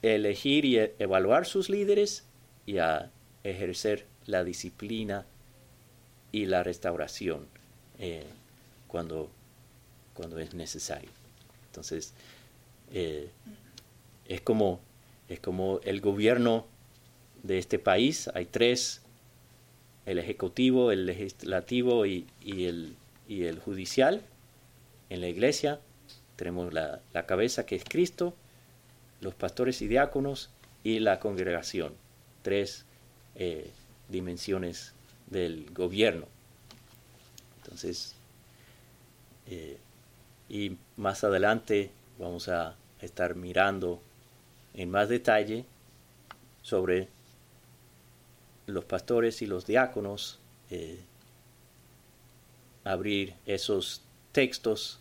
elegir 0.02 0.64
y 0.64 0.78
evaluar 0.98 1.46
sus 1.46 1.68
líderes 1.68 2.24
y 2.64 2.78
a 2.78 3.10
ejercer 3.44 4.06
la 4.26 4.44
disciplina 4.44 5.26
y 6.32 6.46
la 6.46 6.62
restauración 6.62 7.46
eh, 7.98 8.24
cuando, 8.88 9.30
cuando 10.14 10.38
es 10.38 10.54
necesario. 10.54 11.10
Entonces, 11.66 12.12
eh, 12.92 13.30
es, 14.26 14.40
como, 14.40 14.80
es 15.28 15.40
como 15.40 15.80
el 15.84 16.00
gobierno 16.00 16.66
de 17.42 17.58
este 17.58 17.78
país. 17.78 18.28
Hay 18.34 18.46
tres, 18.46 19.02
el 20.04 20.18
ejecutivo, 20.18 20.92
el 20.92 21.06
legislativo 21.06 22.06
y, 22.06 22.26
el, 22.44 22.96
y 23.28 23.44
el 23.44 23.58
judicial. 23.58 24.22
En 25.10 25.20
la 25.20 25.28
iglesia 25.28 25.80
tenemos 26.36 26.72
la, 26.72 27.00
cabeza 27.26 27.66
que 27.66 27.76
es 27.76 27.84
Cristo, 27.84 28.34
los 29.20 29.34
pastores 29.34 29.80
y 29.82 29.88
diáconos 29.88 30.50
y 30.84 30.98
la 31.00 31.20
congregación. 31.20 31.94
Tres 32.42 32.84
eh, 33.34 33.70
dimensiones 34.08 34.92
del 35.28 35.70
gobierno. 35.72 36.26
Entonces, 37.62 38.14
eh, 39.48 39.78
y 40.48 40.76
más 40.96 41.24
adelante 41.24 41.90
vamos 42.18 42.48
a 42.48 42.76
estar 43.00 43.34
mirando 43.34 44.00
en 44.74 44.90
más 44.90 45.08
detalle 45.08 45.64
sobre 46.62 47.08
los 48.66 48.84
pastores 48.84 49.42
y 49.42 49.46
los 49.46 49.66
diáconos, 49.66 50.38
eh, 50.70 50.98
abrir 52.84 53.34
esos 53.46 54.02
textos 54.32 55.00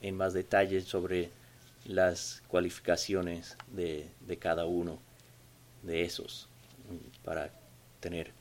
en 0.00 0.16
más 0.16 0.32
detalle 0.32 0.80
sobre 0.80 1.30
las 1.84 2.42
cualificaciones 2.48 3.56
de, 3.68 4.08
cada 4.38 4.64
uno 4.64 4.98
de 5.82 6.02
esos 6.02 6.48
para 7.24 7.50
tener 8.00 8.32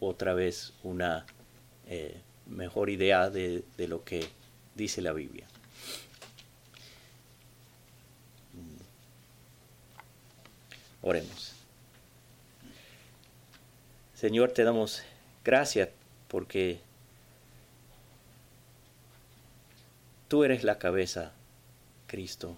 otra 0.00 0.34
vez 0.34 0.72
una 0.82 1.26
eh, 1.86 2.20
mejor 2.46 2.90
idea 2.90 3.28
de 3.30 3.64
lo 3.76 4.04
que 4.04 4.28
dice 4.74 5.02
la 5.02 5.12
Biblia. 5.12 5.46
Oremos. 11.02 11.54
Señor, 14.14 14.50
te 14.50 14.64
damos 14.64 15.02
gracias 15.44 15.90
porque 16.26 16.80
tú 20.28 20.44
eres 20.44 20.64
la 20.64 20.78
cabeza, 20.78 21.32
Cristo, 22.06 22.56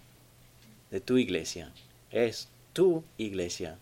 de 0.91 1.01
tu 1.01 1.19
iglesia. 1.19 1.73
Es 2.11 2.49
tu 2.73 3.05
iglesia. 3.19 3.79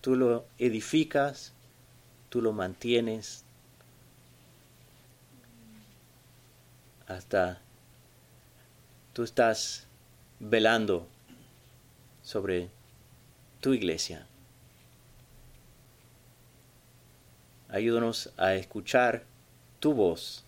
Tú 0.00 0.16
lo 0.16 0.44
edificas, 0.58 1.52
tú 2.30 2.42
lo 2.42 2.52
mantienes 2.52 3.44
hasta 7.06 7.60
tú 9.12 9.22
estás 9.22 9.86
velando 10.40 11.06
sobre 12.22 12.70
tu 13.64 13.72
iglesia. 13.72 14.26
Ayúdanos 17.70 18.30
a 18.36 18.52
escuchar 18.56 19.24
tu 19.80 19.94
voz 19.94 20.44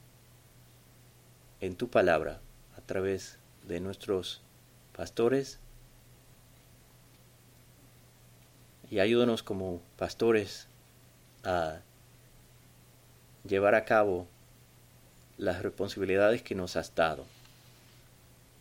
en 1.62 1.76
tu 1.76 1.88
palabra 1.88 2.40
a 2.76 2.82
través 2.82 3.38
de 3.66 3.80
nuestros 3.80 4.42
pastores 4.94 5.58
y 8.90 8.98
ayúdanos 8.98 9.42
como 9.42 9.80
pastores 9.96 10.68
a 11.42 11.78
llevar 13.48 13.74
a 13.74 13.86
cabo 13.86 14.26
las 15.38 15.62
responsabilidades 15.62 16.42
que 16.42 16.54
nos 16.54 16.76
has 16.76 16.94
dado, 16.94 17.24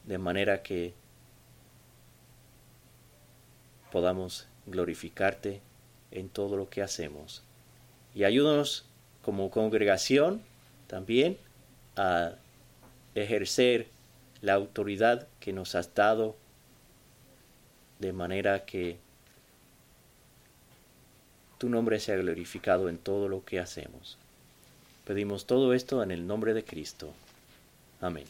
de 0.05 0.17
manera 0.17 0.63
que 0.63 0.93
podamos 3.95 4.45
glorificarte 4.65 5.61
en 6.11 6.27
todo 6.27 6.57
lo 6.57 6.69
que 6.69 6.81
hacemos. 6.81 7.43
Y 8.13 8.25
ayúdanos 8.25 8.83
como 9.21 9.49
congregación 9.49 10.41
también 10.87 11.37
a 11.95 12.33
ejercer 13.15 13.87
la 14.41 14.55
autoridad 14.55 15.29
que 15.39 15.53
nos 15.53 15.75
has 15.75 15.95
dado 15.95 16.35
de 17.99 18.11
manera 18.11 18.65
que 18.65 18.97
tu 21.57 21.69
nombre 21.69 22.01
sea 22.01 22.17
glorificado 22.17 22.89
en 22.89 22.97
todo 22.97 23.29
lo 23.29 23.45
que 23.45 23.61
hacemos. 23.61 24.17
Pedimos 25.05 25.45
todo 25.45 25.73
esto 25.73 26.03
en 26.03 26.11
el 26.11 26.27
nombre 26.27 26.53
de 26.53 26.65
Cristo. 26.65 27.13
Amén. 28.01 28.25